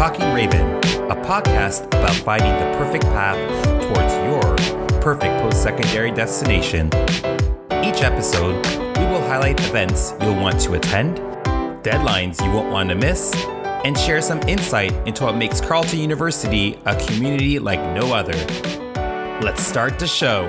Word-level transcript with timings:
Talking 0.00 0.32
Raven, 0.32 0.66
a 1.10 1.14
podcast 1.26 1.84
about 1.88 2.14
finding 2.14 2.52
the 2.52 2.78
perfect 2.78 3.04
path 3.04 3.36
towards 3.82 4.14
your 4.24 5.00
perfect 5.02 5.42
post 5.42 5.62
secondary 5.62 6.10
destination. 6.10 6.86
Each 7.84 8.00
episode, 8.00 8.66
we 8.96 9.04
will 9.04 9.20
highlight 9.20 9.60
events 9.60 10.14
you'll 10.22 10.40
want 10.40 10.58
to 10.60 10.72
attend, 10.72 11.18
deadlines 11.84 12.42
you 12.42 12.50
won't 12.50 12.72
want 12.72 12.88
to 12.88 12.94
miss, 12.94 13.34
and 13.84 13.94
share 13.94 14.22
some 14.22 14.40
insight 14.48 14.94
into 15.06 15.24
what 15.24 15.36
makes 15.36 15.60
Carleton 15.60 15.98
University 15.98 16.78
a 16.86 16.96
community 17.04 17.58
like 17.58 17.80
no 17.94 18.14
other. 18.14 18.32
Let's 19.44 19.62
start 19.62 19.98
the 19.98 20.06
show. 20.06 20.48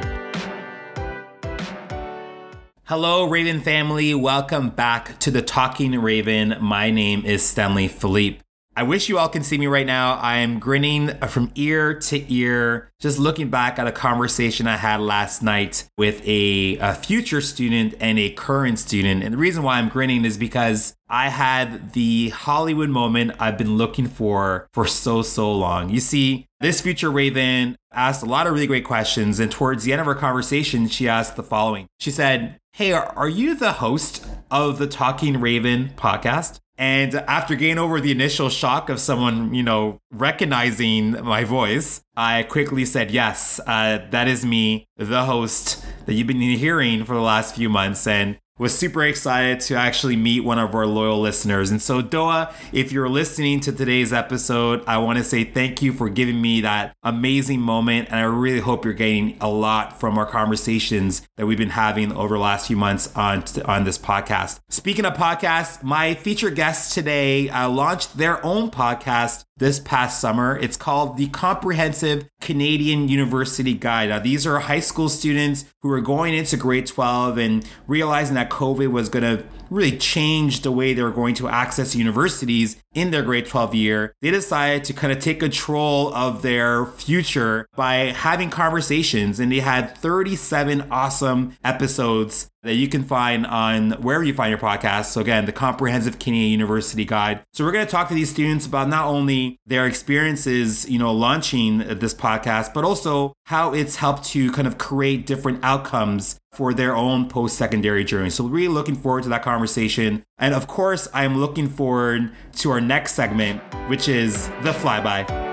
Hello, 2.86 3.25
Raven 3.25 3.59
family. 3.59 4.16
Welcome 4.16 4.70
back 4.70 5.20
to 5.20 5.30
the 5.30 5.41
Talking 5.41 5.99
Raven. 5.99 6.55
My 6.61 6.89
name 6.89 7.25
is 7.25 7.44
Stanley 7.44 7.89
Philippe. 7.89 8.39
I 8.81 8.84
wish 8.84 9.09
you 9.09 9.20
all 9.20 9.30
can 9.30 9.44
see 9.44 9.59
me 9.59 9.67
right 9.67 9.85
now. 9.85 10.16
I 10.16 10.38
am 10.38 10.58
grinning 10.58 11.09
from 11.27 11.52
ear 11.53 11.94
to 11.99 12.34
ear, 12.34 12.89
just 12.99 13.20
looking 13.20 13.52
back 13.52 13.77
at 13.77 13.85
a 13.85 13.91
conversation 13.91 14.66
I 14.66 14.77
had 14.77 15.02
last 15.02 15.44
night 15.44 15.88
with 15.99 16.20
a, 16.27 16.80
a, 16.80 16.95
future 16.95 17.41
student 17.41 17.94
and 17.99 18.17
a 18.17 18.31
current 18.31 18.80
student. 18.80 19.22
And 19.23 19.36
the 19.36 19.38
reason 19.38 19.62
why 19.62 19.77
I'm 19.77 19.88
grinning 19.88 20.25
is 20.25 20.36
because 20.36 20.95
I 21.08 21.30
had 21.30 21.94
the 21.94 22.30
Hollywood 22.30 22.89
moment 22.89 23.34
I've 23.38 23.55
been 23.55 23.77
looking 23.77 24.08
for 24.08 24.67
for 24.73 24.88
so, 24.88 25.22
so 25.22 25.53
long. 25.55 25.91
You 25.91 26.00
see, 26.00 26.48
this 26.59 26.81
future 26.81 27.11
Raven 27.11 27.75
asked 27.94 28.23
a 28.23 28.25
lot 28.25 28.48
of 28.48 28.53
really 28.53 28.66
great 28.66 28.86
questions. 28.86 29.39
And 29.39 29.52
towards 29.52 29.84
the 29.84 29.91
end 29.91 30.02
of 30.02 30.08
our 30.08 30.16
conversation, 30.16 30.88
she 30.88 31.08
asked 31.08 31.36
the 31.36 31.44
following 31.44 31.86
She 32.00 32.09
said, 32.09 32.58
Hey, 32.73 32.94
are, 32.94 33.14
are 33.16 33.30
you 33.30 33.53
the 33.53 33.73
host 33.73 34.25
of 34.50 34.80
the 34.80 34.88
Talking 34.88 35.39
Raven 35.39 35.92
podcast? 35.95 36.61
And 36.81 37.13
after 37.13 37.53
getting 37.53 37.77
over 37.77 38.01
the 38.01 38.09
initial 38.09 38.49
shock 38.49 38.89
of 38.89 38.99
someone, 38.99 39.53
you 39.53 39.61
know, 39.61 40.01
recognizing 40.11 41.11
my 41.11 41.43
voice, 41.43 42.01
I 42.17 42.41
quickly 42.41 42.85
said, 42.85 43.11
yes, 43.11 43.59
uh, 43.67 43.99
that 44.09 44.27
is 44.27 44.43
me, 44.43 44.87
the 44.97 45.23
host 45.25 45.85
that 46.07 46.13
you've 46.13 46.25
been 46.25 46.41
hearing 46.41 47.05
for 47.05 47.13
the 47.13 47.21
last 47.21 47.53
few 47.53 47.69
months. 47.69 48.07
And 48.07 48.39
was 48.62 48.78
super 48.78 49.04
excited 49.04 49.59
to 49.59 49.73
actually 49.73 50.16
meet 50.16 50.42
one 50.42 50.59
of 50.59 50.76
our 50.76 50.86
loyal 50.86 51.20
listeners. 51.20 51.72
And 51.72 51.81
so, 51.81 52.00
Doa, 52.00 52.54
if 52.72 52.92
you're 52.92 53.09
listening 53.09 53.59
to 53.62 53.72
today's 53.72 54.14
episode, 54.14 54.84
I 54.86 55.00
want 55.00 55.17
to 55.17 55.23
say 55.23 55.44
thank 55.44 55.81
you 55.81 55.92
for 55.92 56.09
giving 56.09 56.40
me 56.40 56.62
that 56.62 56.95
amazing 57.02 57.59
moment. 57.59 58.09
And 58.12 58.20
I 58.20 58.26
really 58.26 58.59
hope 58.59 58.86
you're 58.86 58.94
getting 58.94 59.36
a 59.42 59.50
lot 59.50 60.00
from 60.00 60.16
our 60.20 60.28
conversations 60.28 61.28
that 61.38 61.48
we've 61.48 61.58
been 61.58 61.72
having 61.72 62.12
over 62.12 62.36
the 62.36 62.42
last 62.42 62.67
few 62.67 62.78
months 62.78 63.12
on, 63.16 63.44
on 63.66 63.84
this 63.84 63.98
podcast. 63.98 64.59
Speaking 64.70 65.06
of 65.06 65.16
podcasts, 65.16 65.82
my 65.82 66.14
featured 66.14 66.54
guest 66.54 66.94
today 66.94 67.50
uh, 67.50 67.67
launched 67.67 68.16
their 68.16 68.45
own 68.45 68.70
podcast 68.70 69.44
this 69.62 69.80
past 69.80 70.20
summer. 70.20 70.58
It's 70.58 70.76
called 70.76 71.17
the 71.17 71.28
Comprehensive 71.28 72.28
Canadian 72.42 73.08
University 73.08 73.76
Guide. 73.76 74.09
Now, 74.09 74.17
these 74.17 74.48
are 74.48 74.59
high 74.59 74.80
school 74.80 75.08
students 75.08 75.66
who 75.84 75.92
are 75.92 76.02
going 76.02 76.34
into 76.34 76.58
grade 76.58 76.88
12 76.88 77.38
and 77.38 77.70
realizing 77.86 78.34
that 78.36 78.50
COVID 78.50 78.92
was 78.92 79.08
going 79.08 79.23
to 79.23 79.45
really 79.70 79.95
change 79.98 80.62
the 80.62 80.72
way 80.72 80.94
they 80.94 81.04
were 81.04 81.12
going 81.12 81.36
to 81.36 81.48
access 81.48 81.95
universities 81.95 82.82
in 82.94 83.12
their 83.12 83.22
grade 83.22 83.45
12 83.45 83.76
year, 83.76 84.14
they 84.22 84.32
decided 84.32 84.84
to 84.84 84.94
kind 84.94 85.14
of 85.14 85.20
take 85.20 85.39
control 85.39 86.14
of 86.14 86.42
their 86.42 86.88
future 86.88 87.67
by 87.76 87.95
having 88.12 88.50
conversations. 88.50 89.39
And 89.39 89.52
they 89.52 89.59
had 89.59 89.95
37 89.98 90.88
awesome 90.92 91.56
episodes 91.64 92.50
that 92.64 92.76
you 92.76 92.88
can 92.88 93.04
find 93.04 93.45
on 93.45 93.92
wherever 93.94 94.23
you 94.23 94.34
find 94.34 94.50
your 94.50 94.59
podcast. 94.59 95.06
So 95.06 95.22
again, 95.22 95.45
the 95.45 95.52
Comprehensive 95.52 96.20
Canadian 96.20 96.52
University 96.52 97.05
Guide. 97.05 97.42
So 97.54 97.66
we're 97.66 97.72
going 97.72 97.86
to 97.86 97.92
talk 97.92 98.08
to 98.10 98.14
these 98.14 98.30
students 98.30 98.66
about 98.66 98.88
not 98.88 99.08
only 99.08 99.60
their 99.66 99.88
experiences, 99.88 100.88
you 100.89 101.00
know, 101.00 101.11
launching 101.11 101.80
this 101.80 102.14
podcast, 102.14 102.73
but 102.73 102.83
also 102.83 103.33
how 103.45 103.73
it's 103.73 103.95
helped 103.95 104.26
to 104.26 104.52
kind 104.52 104.67
of 104.67 104.77
create 104.77 105.26
different 105.26 105.64
outcomes 105.64 106.39
for 106.52 106.73
their 106.73 106.95
own 106.95 107.27
post-secondary 107.30 108.04
journey. 108.04 108.30
So 108.30 108.45
really 108.45 108.67
looking 108.67 108.95
forward 108.95 109.23
to 109.23 109.30
that 109.30 109.42
conversation. 109.42 110.23
And 110.38 110.54
of 110.54 110.67
course, 110.67 111.08
I'm 111.14 111.38
looking 111.39 111.67
forward 111.67 112.32
to 112.58 112.71
our 112.71 112.82
next 112.82 113.14
segment, 113.14 113.61
which 113.89 114.08
is 114.08 114.48
the 114.61 114.71
flyby. 114.71 115.51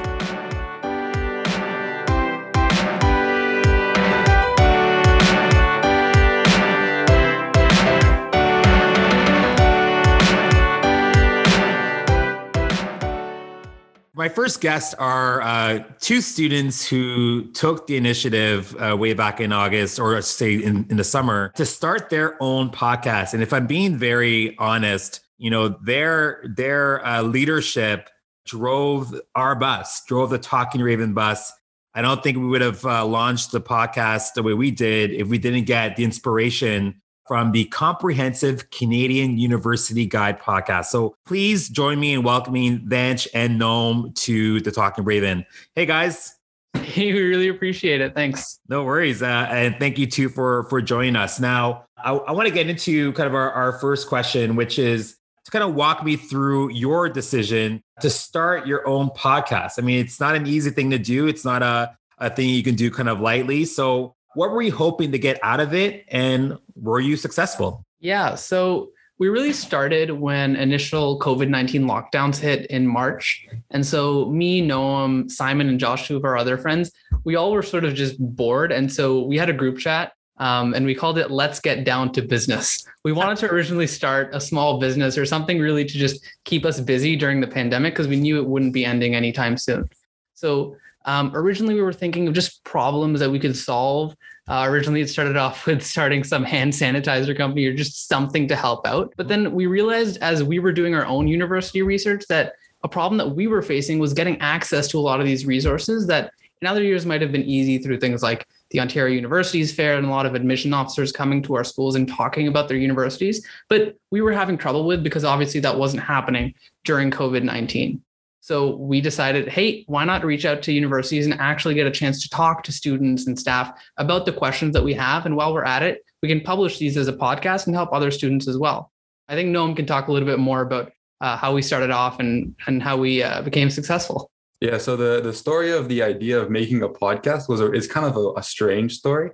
First 14.35 14.59
guests 14.59 14.93
are 14.95 15.41
uh, 15.41 15.83
two 16.01 16.19
students 16.19 16.87
who 16.87 17.49
took 17.53 17.87
the 17.87 17.95
initiative 17.95 18.75
uh, 18.79 18.95
way 18.95 19.13
back 19.13 19.39
in 19.39 19.53
August, 19.53 19.97
or 19.97 20.21
say 20.21 20.55
in, 20.55 20.85
in 20.89 20.97
the 20.97 21.03
summer, 21.03 21.51
to 21.55 21.65
start 21.65 22.09
their 22.09 22.41
own 22.43 22.69
podcast. 22.69 23.33
And 23.33 23.41
if 23.41 23.53
I'm 23.53 23.65
being 23.65 23.97
very 23.97 24.55
honest, 24.57 25.21
you 25.37 25.49
know, 25.49 25.69
their 25.83 26.43
their 26.55 27.05
uh, 27.05 27.21
leadership 27.21 28.09
drove 28.45 29.19
our 29.35 29.55
bus, 29.55 30.03
drove 30.05 30.29
the 30.29 30.37
Talking 30.37 30.81
Raven 30.81 31.13
bus. 31.13 31.51
I 31.93 32.01
don't 32.01 32.21
think 32.21 32.37
we 32.37 32.45
would 32.45 32.61
have 32.61 32.85
uh, 32.85 33.05
launched 33.05 33.53
the 33.53 33.61
podcast 33.61 34.33
the 34.33 34.43
way 34.43 34.53
we 34.53 34.69
did 34.69 35.11
if 35.11 35.29
we 35.29 35.37
didn't 35.37 35.63
get 35.63 35.95
the 35.95 36.03
inspiration 36.03 37.01
from 37.25 37.51
the 37.51 37.65
Comprehensive 37.65 38.69
Canadian 38.69 39.37
University 39.37 40.05
Guide 40.05 40.39
podcast. 40.39 40.85
So 40.85 41.15
please 41.25 41.69
join 41.69 41.99
me 41.99 42.13
in 42.13 42.23
welcoming 42.23 42.79
Vansh 42.81 43.27
and 43.33 43.59
Noam 43.59 44.13
to 44.15 44.61
the 44.61 44.71
Talking 44.71 45.03
Raven. 45.03 45.45
Hey 45.75 45.85
guys. 45.85 46.35
Hey, 46.73 47.13
we 47.13 47.21
really 47.21 47.47
appreciate 47.47 48.01
it. 48.01 48.13
Thanks. 48.13 48.59
No 48.69 48.83
worries. 48.83 49.23
Uh, 49.23 49.47
and 49.49 49.75
thank 49.79 49.97
you 49.97 50.05
too 50.07 50.29
for 50.29 50.65
for 50.65 50.81
joining 50.81 51.15
us. 51.15 51.39
Now, 51.39 51.85
I, 51.97 52.11
I 52.13 52.31
want 52.31 52.47
to 52.47 52.53
get 52.53 52.69
into 52.69 53.13
kind 53.13 53.27
of 53.27 53.33
our, 53.33 53.51
our 53.51 53.79
first 53.79 54.07
question, 54.07 54.55
which 54.55 54.77
is 54.77 55.15
to 55.45 55.51
kind 55.51 55.63
of 55.63 55.75
walk 55.75 56.03
me 56.03 56.15
through 56.15 56.71
your 56.71 57.07
decision 57.07 57.81
to 58.01 58.09
start 58.09 58.67
your 58.67 58.87
own 58.87 59.09
podcast. 59.09 59.73
I 59.77 59.81
mean, 59.81 59.99
it's 59.99 60.19
not 60.19 60.35
an 60.35 60.47
easy 60.47 60.71
thing 60.71 60.89
to 60.91 60.99
do. 60.99 61.27
It's 61.27 61.45
not 61.45 61.63
a, 61.63 61.95
a 62.17 62.29
thing 62.29 62.49
you 62.49 62.63
can 62.63 62.75
do 62.75 62.91
kind 62.91 63.09
of 63.09 63.19
lightly. 63.21 63.65
So 63.65 64.14
what 64.35 64.51
were 64.51 64.61
you 64.61 64.71
hoping 64.71 65.11
to 65.11 65.19
get 65.19 65.39
out 65.43 65.59
of 65.59 65.73
it 65.73 66.05
and 66.09 66.57
were 66.75 66.99
you 66.99 67.17
successful? 67.17 67.85
Yeah. 67.99 68.35
So 68.35 68.91
we 69.17 69.29
really 69.29 69.53
started 69.53 70.11
when 70.11 70.55
initial 70.55 71.19
COVID 71.19 71.47
19 71.47 71.83
lockdowns 71.83 72.37
hit 72.37 72.65
in 72.67 72.85
March. 72.85 73.47
And 73.71 73.85
so, 73.85 74.25
me, 74.25 74.61
Noam, 74.61 75.31
Simon, 75.31 75.69
and 75.69 75.79
Josh, 75.79 76.07
two 76.07 76.17
of 76.17 76.25
our 76.25 76.37
other 76.37 76.57
friends, 76.57 76.91
we 77.23 77.35
all 77.35 77.51
were 77.51 77.63
sort 77.63 77.85
of 77.85 77.93
just 77.93 78.17
bored. 78.19 78.71
And 78.71 78.91
so, 78.91 79.21
we 79.21 79.37
had 79.37 79.49
a 79.49 79.53
group 79.53 79.77
chat 79.77 80.11
um, 80.37 80.73
and 80.73 80.85
we 80.85 80.93
called 80.93 81.17
it 81.17 81.31
Let's 81.31 81.61
Get 81.61 81.85
Down 81.85 82.11
to 82.13 82.21
Business. 82.21 82.85
We 83.05 83.13
wanted 83.13 83.37
to 83.37 83.51
originally 83.51 83.87
start 83.87 84.35
a 84.35 84.41
small 84.41 84.79
business 84.79 85.17
or 85.17 85.25
something 85.25 85.59
really 85.59 85.85
to 85.85 85.97
just 85.97 86.25
keep 86.43 86.65
us 86.65 86.79
busy 86.81 87.15
during 87.15 87.39
the 87.39 87.47
pandemic 87.47 87.93
because 87.93 88.07
we 88.07 88.17
knew 88.17 88.37
it 88.37 88.45
wouldn't 88.45 88.73
be 88.73 88.83
ending 88.83 89.15
anytime 89.15 89.57
soon. 89.57 89.89
So, 90.33 90.75
um, 91.05 91.31
originally, 91.35 91.75
we 91.75 91.81
were 91.81 91.93
thinking 91.93 92.27
of 92.27 92.33
just 92.33 92.63
problems 92.63 93.19
that 93.19 93.29
we 93.29 93.39
could 93.39 93.55
solve. 93.55 94.15
Uh, 94.47 94.65
originally, 94.67 95.01
it 95.01 95.09
started 95.09 95.37
off 95.37 95.65
with 95.67 95.83
starting 95.83 96.23
some 96.23 96.43
hand 96.43 96.73
sanitizer 96.73 97.35
company 97.35 97.65
or 97.65 97.73
just 97.73 98.07
something 98.07 98.47
to 98.47 98.55
help 98.55 98.85
out. 98.85 99.13
But 99.15 99.27
then 99.27 99.53
we 99.53 99.67
realized 99.67 100.17
as 100.21 100.43
we 100.43 100.59
were 100.59 100.71
doing 100.71 100.95
our 100.95 101.05
own 101.05 101.27
university 101.27 101.81
research 101.81 102.25
that 102.29 102.53
a 102.83 102.87
problem 102.87 103.17
that 103.17 103.35
we 103.35 103.47
were 103.47 103.61
facing 103.61 103.99
was 103.99 104.13
getting 104.13 104.39
access 104.41 104.87
to 104.89 104.99
a 104.99 105.01
lot 105.01 105.19
of 105.19 105.25
these 105.25 105.45
resources 105.45 106.05
that 106.07 106.31
in 106.61 106.67
other 106.67 106.83
years 106.83 107.05
might 107.05 107.21
have 107.21 107.31
been 107.31 107.43
easy 107.43 107.77
through 107.77 107.99
things 107.99 108.23
like 108.23 108.47
the 108.69 108.79
Ontario 108.79 109.13
Universities 109.13 109.73
Fair 109.73 109.97
and 109.97 110.05
a 110.05 110.09
lot 110.09 110.25
of 110.25 110.35
admission 110.35 110.73
officers 110.73 111.11
coming 111.11 111.41
to 111.43 111.55
our 111.55 111.63
schools 111.63 111.95
and 111.95 112.07
talking 112.07 112.47
about 112.47 112.67
their 112.67 112.77
universities. 112.77 113.45
But 113.69 113.95
we 114.11 114.21
were 114.21 114.31
having 114.33 114.57
trouble 114.57 114.85
with 114.85 115.03
because 115.03 115.23
obviously 115.23 115.59
that 115.61 115.77
wasn't 115.77 116.03
happening 116.03 116.53
during 116.83 117.11
COVID 117.11 117.43
19. 117.43 118.01
So 118.45 118.75
we 118.75 119.01
decided, 119.01 119.47
hey, 119.47 119.85
why 119.87 120.05
not 120.05 120.23
reach 120.23 120.45
out 120.45 120.61
to 120.61 120.71
universities 120.71 121.25
and 121.25 121.33
actually 121.39 121.73
get 121.73 121.87
a 121.87 121.91
chance 121.91 122.21
to 122.21 122.29
talk 122.29 122.61
to 122.65 122.71
students 122.71 123.25
and 123.25 123.39
staff 123.39 123.71
about 123.97 124.27
the 124.27 124.31
questions 124.31 124.75
that 124.75 124.83
we 124.83 124.93
have? 124.93 125.25
And 125.25 125.35
while 125.35 125.51
we're 125.51 125.63
at 125.63 125.81
it, 125.81 126.03
we 126.21 126.29
can 126.29 126.41
publish 126.41 126.77
these 126.77 126.95
as 126.95 127.07
a 127.07 127.13
podcast 127.13 127.65
and 127.65 127.75
help 127.75 127.91
other 127.91 128.11
students 128.11 128.47
as 128.47 128.55
well. 128.55 128.91
I 129.27 129.33
think 129.33 129.49
Noam 129.49 129.75
can 129.75 129.87
talk 129.87 130.09
a 130.09 130.11
little 130.11 130.27
bit 130.27 130.37
more 130.37 130.61
about 130.61 130.91
uh, 131.21 131.35
how 131.35 131.55
we 131.55 131.63
started 131.63 131.89
off 131.89 132.19
and 132.19 132.53
and 132.67 132.83
how 132.83 132.97
we 132.97 133.23
uh, 133.23 133.41
became 133.41 133.71
successful. 133.71 134.29
Yeah, 134.61 134.77
so 134.77 134.95
the 134.95 135.21
the 135.21 135.33
story 135.33 135.71
of 135.71 135.89
the 135.89 136.03
idea 136.03 136.39
of 136.39 136.51
making 136.51 136.83
a 136.83 136.89
podcast 136.89 137.49
was 137.49 137.61
is 137.61 137.87
kind 137.87 138.05
of 138.05 138.15
a, 138.15 138.33
a 138.37 138.43
strange 138.43 138.93
story. 138.93 139.31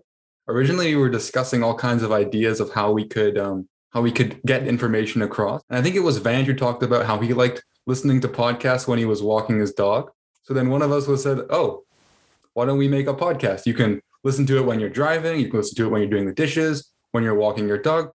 Originally, 0.48 0.96
we 0.96 1.02
were 1.02 1.10
discussing 1.10 1.64
all 1.64 1.76
kinds 1.76 2.02
of 2.02 2.14
ideas 2.14 2.62
of 2.62 2.72
how 2.72 2.94
we 2.94 3.06
could 3.06 3.38
um, 3.38 3.68
how 3.92 4.02
we 4.02 4.12
could 4.12 4.42
get 4.44 4.68
information 4.68 5.22
across, 5.22 5.62
and 5.70 5.78
I 5.78 5.82
think 5.82 5.96
it 5.96 6.00
was 6.00 6.18
Van 6.18 6.46
who 6.46 6.54
talked 6.54 6.84
about 6.84 7.06
how 7.06 7.20
he 7.20 7.34
liked 7.34 7.64
listening 7.88 8.22
to 8.22 8.28
podcasts 8.28 8.88
when 8.88 9.00
he 9.00 9.06
was 9.06 9.22
walking 9.22 9.60
his 9.60 9.74
dog. 9.74 10.12
So 10.44 10.54
then 10.54 10.70
one 10.70 10.82
of 10.82 10.92
us 10.92 11.08
was 11.08 11.24
said, 11.24 11.40
"Oh, 11.50 11.84
why 12.54 12.66
don't 12.66 12.78
we 12.78 12.88
make 12.88 13.08
a 13.08 13.14
podcast? 13.14 13.66
You 13.66 13.74
can 13.74 14.02
listen 14.24 14.46
to 14.48 14.58
it 14.58 14.66
when 14.66 14.80
you're 14.80 14.90
driving, 14.90 15.40
you 15.40 15.50
can 15.50 15.60
listen 15.60 15.76
to 15.78 15.86
it 15.86 15.90
when 15.90 16.02
you're 16.02 16.10
doing 16.10 16.26
the 16.26 16.34
dishes, 16.34 16.92
when 17.12 17.24
you're 17.24 17.36
walking 17.36 17.68
your 17.68 17.78
dog, 17.78 18.12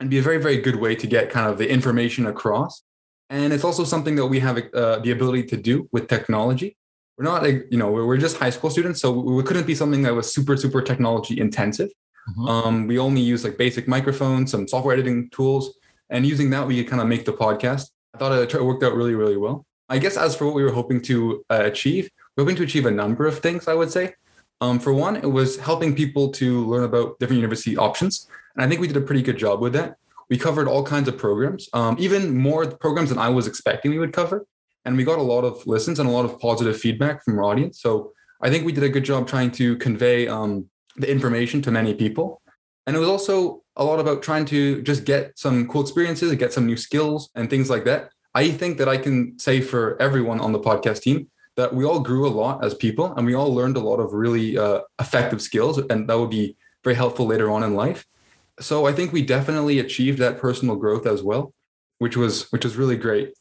and 0.00 0.10
be 0.10 0.18
a 0.18 0.22
very 0.22 0.38
very 0.38 0.58
good 0.58 0.76
way 0.76 0.94
to 0.94 1.06
get 1.06 1.30
kind 1.30 1.50
of 1.50 1.58
the 1.58 1.68
information 1.68 2.26
across. 2.26 2.82
And 3.30 3.52
it's 3.52 3.64
also 3.64 3.84
something 3.84 4.16
that 4.16 4.26
we 4.26 4.40
have 4.40 4.58
uh, 4.74 4.98
the 4.98 5.10
ability 5.10 5.44
to 5.44 5.56
do 5.56 5.88
with 5.90 6.06
technology. 6.08 6.76
We're 7.16 7.24
not, 7.24 7.46
you 7.46 7.78
know, 7.78 7.90
we're 7.90 8.18
just 8.18 8.36
high 8.36 8.50
school 8.50 8.70
students, 8.70 9.00
so 9.00 9.38
it 9.38 9.46
couldn't 9.46 9.66
be 9.66 9.74
something 9.74 10.02
that 10.02 10.14
was 10.14 10.32
super 10.32 10.56
super 10.56 10.82
technology 10.82 11.40
intensive. 11.40 11.90
Mm-hmm. 12.30 12.46
Um, 12.46 12.86
we 12.86 12.98
only 12.98 13.20
use 13.20 13.44
like 13.44 13.58
basic 13.58 13.88
microphones, 13.88 14.50
some 14.50 14.68
software 14.68 14.94
editing 14.94 15.28
tools, 15.30 15.78
and 16.10 16.24
using 16.24 16.50
that 16.50 16.66
we 16.66 16.76
could 16.82 16.90
kind 16.90 17.02
of 17.02 17.08
make 17.08 17.24
the 17.24 17.32
podcast 17.32 17.88
I 18.14 18.18
thought 18.18 18.54
it 18.54 18.64
worked 18.64 18.82
out 18.82 18.94
really, 18.94 19.14
really 19.14 19.36
well. 19.36 19.64
I 19.88 19.98
guess 19.98 20.16
as 20.16 20.36
for 20.36 20.46
what 20.46 20.54
we 20.54 20.62
were 20.62 20.72
hoping 20.72 21.00
to 21.02 21.44
uh, 21.50 21.62
achieve, 21.64 22.10
we're 22.36 22.44
hoping 22.44 22.56
to 22.56 22.62
achieve 22.62 22.86
a 22.86 22.90
number 22.90 23.26
of 23.26 23.38
things, 23.38 23.68
I 23.68 23.74
would 23.74 23.90
say. 23.90 24.14
Um, 24.60 24.78
for 24.78 24.92
one, 24.92 25.16
it 25.16 25.30
was 25.30 25.58
helping 25.58 25.94
people 25.94 26.30
to 26.32 26.64
learn 26.66 26.84
about 26.84 27.18
different 27.18 27.38
university 27.38 27.76
options. 27.76 28.28
And 28.54 28.64
I 28.64 28.68
think 28.68 28.80
we 28.80 28.86
did 28.86 28.96
a 28.96 29.00
pretty 29.00 29.22
good 29.22 29.38
job 29.38 29.60
with 29.60 29.72
that. 29.72 29.96
We 30.28 30.38
covered 30.38 30.68
all 30.68 30.84
kinds 30.84 31.08
of 31.08 31.18
programs, 31.18 31.68
um, 31.72 31.96
even 31.98 32.36
more 32.36 32.66
programs 32.66 33.08
than 33.08 33.18
I 33.18 33.28
was 33.28 33.46
expecting 33.46 33.90
we 33.90 33.98
would 33.98 34.12
cover. 34.12 34.46
And 34.84 34.96
we 34.96 35.04
got 35.04 35.18
a 35.18 35.22
lot 35.22 35.42
of 35.42 35.66
listens 35.66 35.98
and 35.98 36.08
a 36.08 36.12
lot 36.12 36.24
of 36.24 36.38
positive 36.38 36.76
feedback 36.78 37.24
from 37.24 37.38
our 37.38 37.44
audience. 37.44 37.80
So 37.80 38.12
I 38.40 38.50
think 38.50 38.64
we 38.64 38.72
did 38.72 38.84
a 38.84 38.88
good 38.88 39.04
job 39.04 39.26
trying 39.26 39.50
to 39.52 39.76
convey 39.76 40.28
um, 40.28 40.68
the 40.96 41.10
information 41.10 41.62
to 41.62 41.70
many 41.70 41.94
people. 41.94 42.40
And 42.86 42.96
it 42.96 42.98
was 42.98 43.08
also 43.08 43.62
a 43.76 43.84
lot 43.84 44.00
about 44.00 44.22
trying 44.22 44.44
to 44.46 44.82
just 44.82 45.04
get 45.04 45.38
some 45.38 45.68
cool 45.68 45.82
experiences, 45.82 46.34
get 46.34 46.52
some 46.52 46.66
new 46.66 46.76
skills 46.76 47.30
and 47.34 47.48
things 47.48 47.70
like 47.70 47.84
that. 47.84 48.10
I 48.34 48.50
think 48.50 48.78
that 48.78 48.88
I 48.88 48.96
can 48.96 49.38
say 49.38 49.60
for 49.60 50.00
everyone 50.00 50.40
on 50.40 50.52
the 50.52 50.60
podcast 50.60 51.02
team 51.02 51.28
that 51.56 51.74
we 51.74 51.84
all 51.84 52.00
grew 52.00 52.26
a 52.26 52.30
lot 52.30 52.64
as 52.64 52.74
people 52.74 53.14
and 53.14 53.26
we 53.26 53.34
all 53.34 53.54
learned 53.54 53.76
a 53.76 53.80
lot 53.80 53.98
of 53.98 54.12
really 54.12 54.56
uh, 54.56 54.80
effective 55.00 55.42
skills 55.42 55.78
and 55.78 56.08
that 56.08 56.18
would 56.18 56.30
be 56.30 56.56
very 56.82 56.96
helpful 56.96 57.26
later 57.26 57.50
on 57.50 57.62
in 57.62 57.74
life. 57.74 58.06
So 58.60 58.86
I 58.86 58.92
think 58.92 59.12
we 59.12 59.22
definitely 59.22 59.78
achieved 59.78 60.18
that 60.18 60.38
personal 60.38 60.76
growth 60.76 61.06
as 61.06 61.22
well, 61.22 61.52
which 61.98 62.16
was 62.16 62.50
which 62.52 62.64
was 62.64 62.76
really 62.76 62.96
great. 62.96 63.34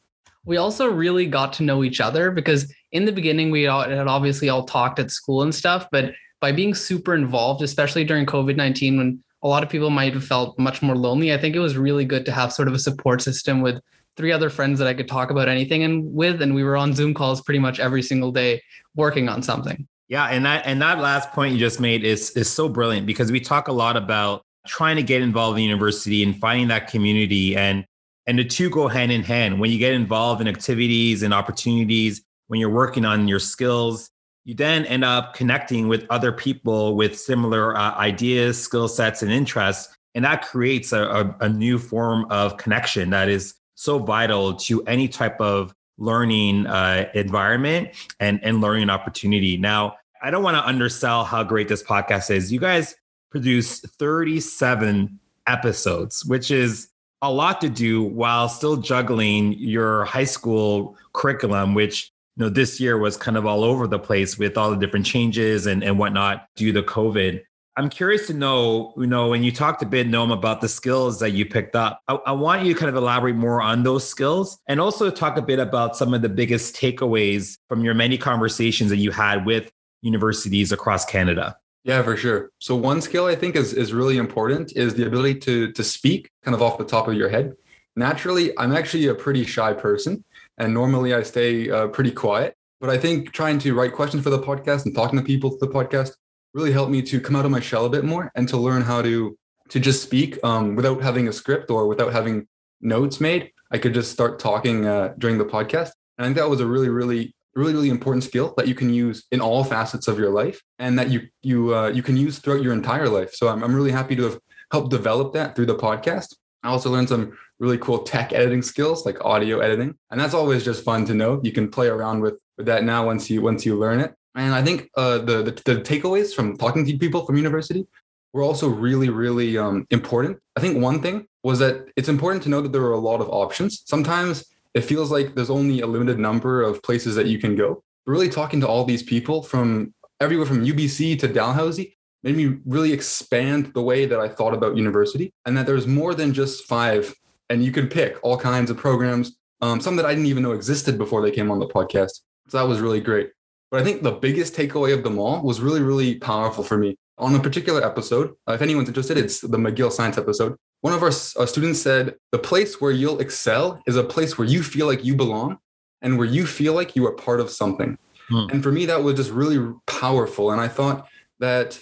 We 0.46 0.58
also 0.58 0.88
really 0.88 1.28
got 1.28 1.54
to 1.54 1.64
know 1.64 1.84
each 1.84 2.02
other 2.02 2.32
because 2.32 2.74
in 2.92 3.06
the 3.06 3.12
beginning 3.12 3.52
we 3.52 3.68
all, 3.68 3.84
had 3.84 4.08
obviously 4.08 4.50
all 4.50 4.66
talked 4.66 5.00
at 5.00 5.12
school 5.12 5.44
and 5.44 5.54
stuff, 5.54 5.88
but 5.92 6.14
by 6.42 6.52
being 6.52 6.74
super 6.74 7.16
involved, 7.16 7.62
especially 7.62 8.04
during 8.04 8.26
COVID 8.26 8.56
19 8.56 8.98
when 8.98 9.24
a 9.44 9.48
lot 9.48 9.64
of 9.64 9.70
people 9.70 9.90
might 9.90 10.14
have 10.14 10.26
felt 10.26 10.58
much 10.60 10.82
more 10.82 10.96
lonely. 10.96 11.34
I 11.34 11.38
think 11.38 11.56
it 11.56 11.60
was 11.60 11.78
really 11.78 12.06
good 12.06 12.26
to 12.26 12.32
have 12.32 12.52
sort 12.52 12.68
of 12.68 12.74
a 12.74 12.80
support 12.80 13.22
system 13.22 13.62
with 13.62 13.80
three 14.18 14.32
other 14.32 14.50
friends 14.50 14.78
that 14.80 14.88
I 14.88 14.94
could 14.94 15.08
talk 15.08 15.32
about 15.32 15.48
anything 15.48 15.84
and 15.84 16.14
with, 16.14 16.42
and 16.42 16.54
we 16.54 16.64
were 16.64 16.76
on 16.76 16.94
Zoom 16.94 17.14
calls 17.14 17.42
pretty 17.42 17.60
much 17.60 17.80
every 17.80 18.02
single 18.02 18.32
day 18.32 18.62
working 18.96 19.30
on 19.30 19.42
something. 19.42 19.88
Yeah, 20.10 20.26
and 20.26 20.46
that 20.46 20.66
and 20.66 20.82
that 20.82 21.00
last 21.00 21.32
point 21.32 21.54
you 21.54 21.60
just 21.60 21.80
made 21.80 22.04
is 22.04 22.32
is 22.32 22.50
so 22.50 22.68
brilliant 22.68 23.08
because 23.08 23.32
we 23.32 23.40
talk 23.40 23.70
a 23.70 23.72
lot 23.72 23.96
about 23.96 24.44
trying 24.68 24.98
to 24.98 25.04
get 25.04 25.22
involved 25.22 25.58
in 25.58 25.64
university 25.64 26.22
and 26.22 26.38
finding 26.38 26.68
that 26.68 26.90
community 26.90 27.56
and 27.56 27.86
and 28.28 28.38
the 28.38 28.44
two 28.44 28.70
go 28.70 28.88
hand 28.88 29.12
in 29.12 29.24
hand. 29.24 29.60
When 29.60 29.72
you 29.72 29.80
get 29.80 29.94
involved 29.94 30.42
in 30.42 30.48
activities 30.48 31.24
and 31.24 31.34
opportunities, 31.34 32.22
when 32.48 32.60
you're 32.60 32.70
working 32.70 33.06
on 33.06 33.28
your 33.28 33.40
skills, 33.40 34.10
you 34.44 34.56
then 34.56 34.86
end 34.86 35.04
up 35.04 35.34
connecting 35.36 35.88
with 35.88 36.06
other 36.10 36.32
people 36.32 36.96
with 36.96 37.20
similar 37.20 37.76
uh, 37.76 37.96
ideas, 37.96 38.62
skill 38.62 38.88
sets, 38.88 39.22
and 39.22 39.32
interests. 39.32 39.96
And 40.16 40.26
that 40.26 40.42
creates 40.42 40.92
a, 40.92 41.04
a, 41.04 41.36
a, 41.46 41.50
new 41.50 41.78
form 41.78 42.26
of 42.30 42.58
connection 42.58 43.12
that 43.12 43.30
is 43.30 43.54
so 43.76 43.98
vital 44.00 44.56
to 44.56 44.84
any 44.84 45.08
type 45.08 45.40
of 45.40 45.74
learning 45.98 46.68
uh, 46.68 47.10
environment 47.14 47.90
and, 48.20 48.40
and 48.44 48.60
learning 48.60 48.90
opportunity. 48.90 49.58
Now, 49.58 49.96
I 50.22 50.32
don't 50.32 50.44
want 50.44 50.58
to 50.58 50.68
undersell 50.68 51.24
how 51.24 51.44
great 51.44 51.68
this 51.68 51.84
podcast 51.84 52.30
is. 52.30 52.52
You 52.52 52.60
guys 52.60 52.96
produce 53.30 53.80
37 53.80 55.20
episodes, 55.48 56.26
which 56.26 56.52
is 56.52 56.90
a 57.22 57.32
lot 57.32 57.62
to 57.62 57.70
do 57.70 58.04
while 58.04 58.50
still 58.50 58.78
juggling 58.78 59.54
your 59.54 60.06
high 60.06 60.26
school 60.26 60.98
curriculum, 61.14 61.74
which 61.74 62.12
know, 62.42 62.50
this 62.50 62.80
year 62.80 62.98
was 62.98 63.16
kind 63.16 63.38
of 63.38 63.46
all 63.46 63.64
over 63.64 63.88
the 63.88 64.00
place 64.00 64.38
with 64.38 64.58
all 64.58 64.70
the 64.70 64.76
different 64.76 65.06
changes 65.06 65.66
and, 65.66 65.84
and 65.84 65.98
whatnot 65.98 66.48
due 66.56 66.74
to 66.74 66.84
COVID. 66.84 67.42
I'm 67.78 67.90
curious 67.90 68.28
to 68.28 68.34
know, 68.34 68.94
you 68.98 69.08
know, 69.08 69.30
when 69.30 69.44
you 69.44 69.52
talked 69.52 69.82
a 69.82 69.86
bit, 69.86 70.08
Noam, 70.08 70.34
about 70.34 70.60
the 70.60 70.68
skills 70.68 71.20
that 71.20 71.32
you 71.32 71.46
picked 71.46 71.76
up, 71.76 72.02
I, 72.10 72.16
I, 72.16 72.32
want 72.34 72.66
you 72.66 72.74
to 72.74 72.80
kind 72.80 72.90
of 72.90 72.96
elaborate 72.96 73.38
more 73.38 73.62
on 73.62 73.84
those 73.84 74.06
skills 74.06 74.60
and 74.68 74.82
also 74.82 75.10
talk 75.10 75.38
a 75.38 75.42
bit 75.42 75.58
about 75.58 75.96
some 75.96 76.14
of 76.14 76.22
the 76.22 76.28
biggest 76.28 76.76
takeaways 76.76 77.58
from 77.70 77.86
your 77.86 77.94
many 77.94 78.18
conversations 78.18 78.90
that 78.90 78.98
you 78.98 79.12
had 79.12 79.46
with 79.46 79.72
universities 80.02 80.74
across 80.74 81.06
Canada. 81.06 81.56
Yeah, 81.86 82.04
for 82.04 82.18
sure. 82.18 82.52
So 82.60 82.76
one 82.76 83.02
skill 83.02 83.26
I 83.26 83.36
think 83.36 83.56
is, 83.56 83.74
is 83.74 83.94
really 83.94 84.18
important 84.18 84.74
is 84.76 84.96
the 84.96 85.08
ability 85.08 85.40
to, 85.40 85.72
to 85.72 85.84
speak 85.84 86.30
kind 86.44 86.54
of 86.54 86.62
off 86.62 86.78
the 86.78 86.86
top 86.86 87.08
of 87.08 87.14
your 87.14 87.30
head. 87.30 87.54
Naturally, 87.96 88.58
I'm 88.58 88.74
actually 88.74 89.08
a 89.08 89.16
pretty 89.16 89.46
shy 89.46 89.74
person 89.74 90.24
and 90.62 90.74
normally 90.74 91.14
I 91.14 91.24
stay 91.24 91.70
uh, 91.70 91.88
pretty 91.88 92.12
quiet. 92.12 92.56
But 92.80 92.92
I 92.92 92.98
think 92.98 93.32
trying 93.32 93.58
to 93.60 93.74
write 93.74 93.94
questions 93.94 94.24
for 94.24 94.30
the 94.30 94.40
podcast 94.40 94.86
and 94.86 94.96
talking 94.96 95.18
to 95.20 95.26
people 95.26 95.50
through 95.50 95.68
the 95.68 95.74
podcast 95.74 96.12
really 96.54 96.72
helped 96.72 96.92
me 96.92 97.02
to 97.02 97.20
come 97.20 97.36
out 97.36 97.46
of 97.46 97.52
my 97.52 97.60
shell 97.60 97.86
a 97.86 97.90
bit 97.90 98.06
more 98.06 98.32
and 98.36 98.48
to 98.50 98.58
learn 98.58 98.84
how 98.84 99.02
to 99.02 99.38
to 99.70 99.80
just 99.80 100.04
speak 100.04 100.38
um, 100.44 100.76
without 100.76 101.02
having 101.02 101.28
a 101.28 101.34
script 101.34 101.72
or 101.72 101.88
without 101.88 102.12
having 102.12 102.48
notes 102.82 103.20
made. 103.22 103.52
I 103.72 103.78
could 103.78 103.94
just 103.94 104.12
start 104.12 104.38
talking 104.38 104.86
uh, 104.86 105.14
during 105.18 105.38
the 105.38 105.46
podcast. 105.46 105.92
And 106.18 106.24
I 106.24 106.24
think 106.26 106.38
that 106.38 106.50
was 106.50 106.60
a 106.60 106.68
really, 106.68 106.90
really, 106.90 107.34
really, 107.56 107.74
really 107.74 107.90
important 107.90 108.24
skill 108.24 108.54
that 108.58 108.68
you 108.68 108.76
can 108.76 108.94
use 108.94 109.26
in 109.32 109.40
all 109.40 109.64
facets 109.64 110.08
of 110.08 110.20
your 110.20 110.30
life, 110.30 110.62
and 110.78 111.00
that 111.00 111.10
you 111.10 111.22
you 111.42 111.74
uh, 111.74 111.88
you 111.88 112.04
can 112.04 112.18
use 112.18 112.38
throughout 112.38 112.62
your 112.62 112.74
entire 112.74 113.10
life. 113.10 113.34
So 113.34 113.48
I'm 113.48 113.64
I'm 113.64 113.74
really 113.74 113.92
happy 113.92 114.16
to 114.18 114.24
have 114.24 114.40
helped 114.72 114.92
develop 114.92 115.34
that 115.34 115.56
through 115.56 115.68
the 115.68 115.78
podcast. 115.78 116.36
I 116.64 116.70
also 116.70 116.90
learned 116.92 117.10
some 117.10 117.38
really 117.60 117.78
cool 117.78 118.00
tech 118.00 118.34
editing 118.34 118.62
skills 118.62 119.06
like 119.06 119.24
audio 119.24 119.60
editing, 119.60 119.96
and 120.10 120.20
that's 120.20 120.34
always 120.34 120.64
just 120.64 120.84
fun 120.84 121.06
to 121.06 121.14
know. 121.14 121.40
You 121.44 121.52
can 121.52 121.70
play 121.70 121.88
around 121.88 122.22
with 122.22 122.36
with 122.58 122.66
that 122.68 122.84
now 122.84 123.06
once 123.06 123.30
you 123.30 123.42
once 123.42 123.66
you 123.66 123.78
learn 123.78 124.00
it. 124.00 124.14
And 124.36 124.54
I 124.54 124.64
think 124.64 124.90
uh, 124.96 125.20
the, 125.20 125.44
the 125.44 125.52
the 125.66 125.82
takeaways 125.82 126.34
from 126.34 126.58
talking 126.58 126.86
to 126.86 126.98
people 126.98 127.26
from 127.26 127.38
university 127.38 127.86
were 128.34 128.44
also 128.44 128.68
really 128.68 129.10
really 129.10 129.58
um, 129.58 129.86
important. 129.90 130.40
I 130.56 130.60
think 130.60 130.82
one 130.82 131.02
thing 131.02 131.28
was 131.44 131.60
that 131.60 131.88
it's 131.96 132.10
important 132.10 132.44
to 132.44 132.50
know 132.50 132.62
that 132.62 132.72
there 132.72 132.84
are 132.84 132.94
a 132.94 133.00
lot 133.00 133.22
of 133.22 133.30
options. 133.30 133.84
Sometimes 133.86 134.46
it 134.74 134.82
feels 134.82 135.12
like 135.12 135.36
there's 135.36 135.50
only 135.50 135.82
a 135.82 135.88
limited 135.88 136.20
number 136.20 136.62
of 136.62 136.82
places 136.84 137.16
that 137.16 137.28
you 137.28 137.40
can 137.40 137.56
go. 137.56 137.84
But 138.06 138.12
really 138.14 138.30
talking 138.30 138.62
to 138.62 138.68
all 138.68 138.86
these 138.86 139.04
people 139.04 139.44
from 139.44 139.94
everywhere 140.20 140.46
from 140.46 140.64
UBC 140.66 141.20
to 141.20 141.28
Dalhousie 141.28 141.98
made 142.24 142.36
me 142.36 142.58
really 142.66 142.94
expand 142.94 143.74
the 143.74 143.82
way 143.82 144.06
that 144.06 144.20
I 144.20 144.28
thought 144.28 144.54
about 144.54 144.78
university 144.78 145.34
and 145.46 145.58
that 145.58 145.66
there's 145.66 145.88
more 145.88 146.14
than 146.14 146.34
just 146.34 146.66
five 146.66 147.14
and 147.50 147.64
you 147.64 147.72
can 147.72 147.88
pick 147.88 148.18
all 148.24 148.38
kinds 148.38 148.70
of 148.70 148.78
programs, 148.78 149.36
um, 149.62 149.82
some 149.82 149.96
that 149.98 150.06
I 150.06 150.14
didn't 150.14 150.28
even 150.28 150.44
know 150.44 150.54
existed 150.54 150.98
before 150.98 151.22
they 151.22 151.32
came 151.32 151.52
on 151.52 151.60
the 151.60 151.68
podcast. 151.68 152.22
So 152.48 152.58
that 152.58 152.68
was 152.68 152.80
really 152.80 153.02
great. 153.02 153.32
But 153.70 153.82
I 153.82 153.84
think 153.84 154.04
the 154.04 154.12
biggest 154.12 154.56
takeaway 154.56 154.94
of 154.94 155.04
them 155.04 155.18
all 155.20 155.42
was 155.42 155.62
really, 155.62 155.82
really 155.82 156.16
powerful 156.16 156.64
for 156.64 156.78
me. 156.78 156.98
On 157.18 157.36
a 157.36 157.40
particular 157.40 157.86
episode, 157.86 158.34
uh, 158.48 158.54
if 158.54 158.62
anyone's 158.62 158.88
interested, 158.88 159.18
it's 159.18 159.42
the 159.42 159.58
McGill 159.58 159.92
Science 159.92 160.18
episode. 160.18 160.56
One 160.82 160.94
of 160.94 161.04
our 161.04 161.10
uh, 161.10 161.46
students 161.46 161.82
said, 161.82 162.16
The 162.32 162.40
place 162.40 162.82
where 162.82 162.92
you'll 162.92 163.20
excel 163.20 163.82
is 163.86 163.96
a 163.96 164.04
place 164.04 164.38
where 164.38 164.48
you 164.48 164.64
feel 164.64 164.88
like 164.88 165.06
you 165.06 165.16
belong 165.16 165.58
and 166.02 166.18
where 166.18 166.28
you 166.28 166.46
feel 166.46 166.74
like 166.74 166.96
you 166.96 167.06
are 167.06 167.14
part 167.14 167.40
of 167.40 167.50
something. 167.50 167.98
Hmm. 168.30 168.48
And 168.50 168.64
for 168.64 168.72
me, 168.72 168.86
that 168.88 169.04
was 169.04 169.16
just 169.16 169.32
really 169.32 169.74
powerful. 169.88 170.52
And 170.52 170.60
I 170.60 170.68
thought 170.68 171.08
that 171.40 171.80